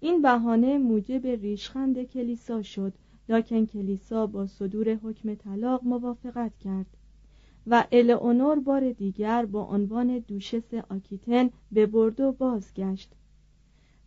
این 0.00 0.22
بهانه 0.22 0.78
موجب 0.78 1.26
ریشخند 1.26 2.02
کلیسا 2.02 2.62
شد 2.62 2.92
لکن 3.28 3.66
کلیسا 3.66 4.26
با 4.26 4.46
صدور 4.46 4.94
حکم 4.94 5.34
طلاق 5.34 5.84
موافقت 5.84 6.58
کرد. 6.58 6.97
و 7.70 7.84
الئونور 7.92 8.58
بار 8.58 8.92
دیگر 8.92 9.46
با 9.46 9.64
عنوان 9.64 10.18
دوشس 10.18 10.74
آکیتن 10.74 11.50
به 11.72 11.86
بردو 11.86 12.32
بازگشت. 12.32 13.12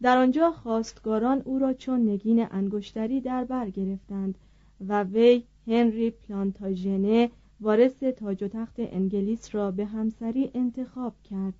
در 0.01 0.17
آنجا 0.17 0.51
خواستگاران 0.51 1.41
او 1.45 1.59
را 1.59 1.73
چون 1.73 2.09
نگین 2.09 2.47
انگشتری 2.51 3.21
در 3.21 3.43
بر 3.43 3.69
گرفتند 3.69 4.37
و 4.87 5.03
وی 5.03 5.43
هنری 5.67 6.11
پلانتاژنه 6.11 7.29
وارث 7.61 8.03
تاج 8.03 8.43
و 8.43 8.47
تخت 8.47 8.75
انگلیس 8.77 9.55
را 9.55 9.71
به 9.71 9.85
همسری 9.85 10.51
انتخاب 10.53 11.13
کرد. 11.23 11.53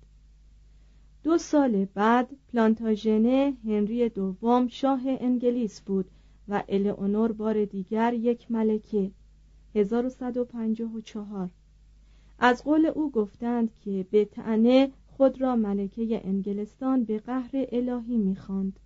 دو 1.22 1.38
سال 1.38 1.84
بعد 1.94 2.28
پلانتاژنه 2.52 3.56
هنری 3.64 4.08
دوم 4.08 4.68
شاه 4.68 5.02
انگلیس 5.06 5.80
بود 5.80 6.10
و 6.48 6.62
الئونور 6.68 7.32
بار 7.32 7.64
دیگر 7.64 8.14
یک 8.14 8.50
ملکه. 8.50 9.10
1154 9.74 11.50
از 12.44 12.64
قول 12.64 12.86
او 12.86 13.10
گفتند 13.10 13.70
که 13.84 14.06
به 14.10 14.24
تعنه 14.24 14.90
خود 15.06 15.40
را 15.40 15.56
ملکه 15.56 16.20
انگلستان 16.24 17.04
به 17.04 17.18
قهر 17.18 17.50
الهی 17.52 18.16
می‌خواند. 18.16 18.80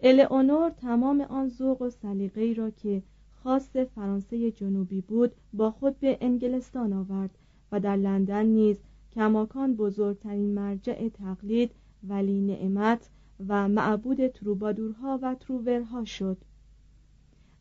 الئونور 0.00 0.70
تمام 0.70 1.20
آن 1.20 1.48
ذوق 1.48 1.82
و 1.82 1.90
سلیقه‌ای 1.90 2.54
را 2.54 2.70
که 2.70 3.02
خاص 3.30 3.76
فرانسه 3.76 4.50
جنوبی 4.50 5.00
بود 5.00 5.32
با 5.52 5.70
خود 5.70 6.00
به 6.00 6.18
انگلستان 6.20 6.92
آورد 6.92 7.30
و 7.72 7.80
در 7.80 7.96
لندن 7.96 8.46
نیز 8.46 8.76
کماکان 9.14 9.76
بزرگترین 9.76 10.54
مرجع 10.54 11.08
تقلید 11.08 11.70
ولی 12.08 12.40
نعمت 12.40 13.10
و 13.48 13.68
معبود 13.68 14.26
تروبادورها 14.26 15.18
و 15.22 15.34
تروورها 15.34 16.04
شد 16.04 16.38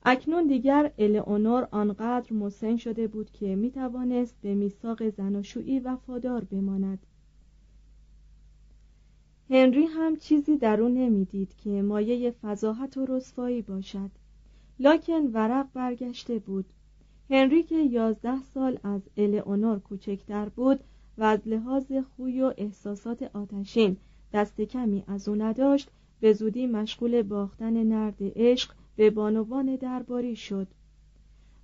اکنون 0.08 0.48
دیگر 0.48 0.92
الئونور 0.98 1.68
آنقدر 1.72 2.34
مسن 2.34 2.78
شده 2.78 3.08
بود 3.08 3.32
که 3.32 3.56
می 3.56 3.72
توانست 3.72 4.36
به 4.42 4.56
میثاق 4.56 5.10
زناشویی 5.10 5.80
وفادار 5.80 6.44
بماند. 6.44 7.06
هنری 9.50 9.86
هم 9.86 10.16
چیزی 10.16 10.58
در 10.58 10.82
او 10.82 10.90
نمی‌دید 10.90 11.56
که 11.56 11.70
مایه 11.70 12.32
فضاحت 12.32 12.98
و 12.98 13.06
رسوایی 13.06 13.62
باشد. 13.62 14.12
لاکن 14.80 15.32
ورق 15.34 15.68
برگشته 15.74 16.40
بود. 16.40 16.66
هنری 17.30 17.64
که 17.64 17.76
یازده 17.76 18.44
سال 18.44 18.80
از 18.84 19.02
الئونور 19.18 19.80
کوچکتر 19.80 20.50
بود 20.50 20.80
و 21.18 21.24
از 21.24 21.40
لحاظ 21.46 21.92
خوی 21.92 22.42
و 22.42 22.54
احساسات 22.58 23.24
آتشین 23.24 23.98
دست 24.34 24.62
کمی 24.62 25.04
از 25.08 25.30
او 25.30 25.36
نداشت 25.36 25.92
به 26.20 26.34
زودی 26.34 26.68
مشغول 26.68 27.22
باختن 27.22 27.84
نرد 27.84 28.18
عشق 28.20 28.72
به 28.96 29.10
بانوان 29.10 29.76
درباری 29.76 30.36
شد 30.36 30.68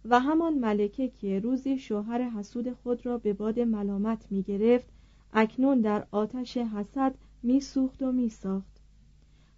و 0.06 0.20
همان 0.20 0.54
ملکه 0.54 1.08
که 1.08 1.40
روزی 1.40 1.80
شوهر 1.80 2.22
حسود 2.22 2.74
خود 2.74 3.06
را 3.06 3.18
به 3.18 3.34
باد 3.34 3.60
ملامت 3.60 4.26
می 4.30 4.44
گرفت 4.44 4.88
اکنون 5.34 5.82
در 5.82 6.08
آتش 6.12 6.58
حسد 6.58 7.16
می 7.44 7.60
سوخت 7.60 8.02
و 8.02 8.12
می 8.12 8.30
ساخت 8.30 8.82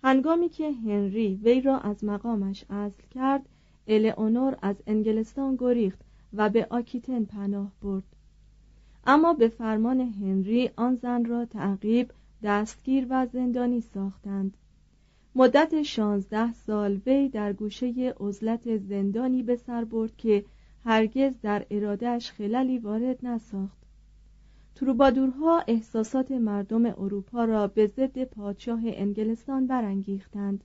هنگامی 0.03 0.49
که 0.49 0.71
هنری 0.71 1.35
وی 1.43 1.61
را 1.61 1.77
از 1.77 2.03
مقامش 2.03 2.65
اصل 2.69 3.03
کرد 3.11 3.49
الئونور 3.87 4.57
از 4.61 4.75
انگلستان 4.87 5.55
گریخت 5.55 5.99
و 6.33 6.49
به 6.49 6.67
آکیتن 6.69 7.23
پناه 7.23 7.71
برد. 7.81 8.03
اما 9.05 9.33
به 9.33 9.47
فرمان 9.47 9.99
هنری 9.99 10.69
آن 10.75 10.95
زن 10.95 11.25
را 11.25 11.45
تعقیب 11.45 12.11
دستگیر 12.43 13.07
و 13.09 13.27
زندانی 13.33 13.81
ساختند. 13.81 14.57
مدت 15.35 15.81
شانزده 15.83 16.53
سال 16.53 17.01
وی 17.05 17.29
در 17.29 17.53
گوشه 17.53 18.13
عزلت 18.19 18.77
زندانی 18.77 19.43
به 19.43 19.55
سر 19.55 19.83
برد 19.83 20.17
که 20.17 20.45
هرگز 20.85 21.33
در 21.41 21.65
ارادهش 21.71 22.31
خللی 22.31 22.79
وارد 22.79 23.25
نساخت. 23.25 23.77
تروبادورها 24.75 25.63
احساسات 25.67 26.31
مردم 26.31 26.85
اروپا 26.85 27.45
را 27.45 27.67
به 27.67 27.87
ضد 27.87 28.23
پادشاه 28.23 28.81
انگلستان 28.85 29.67
برانگیختند. 29.67 30.63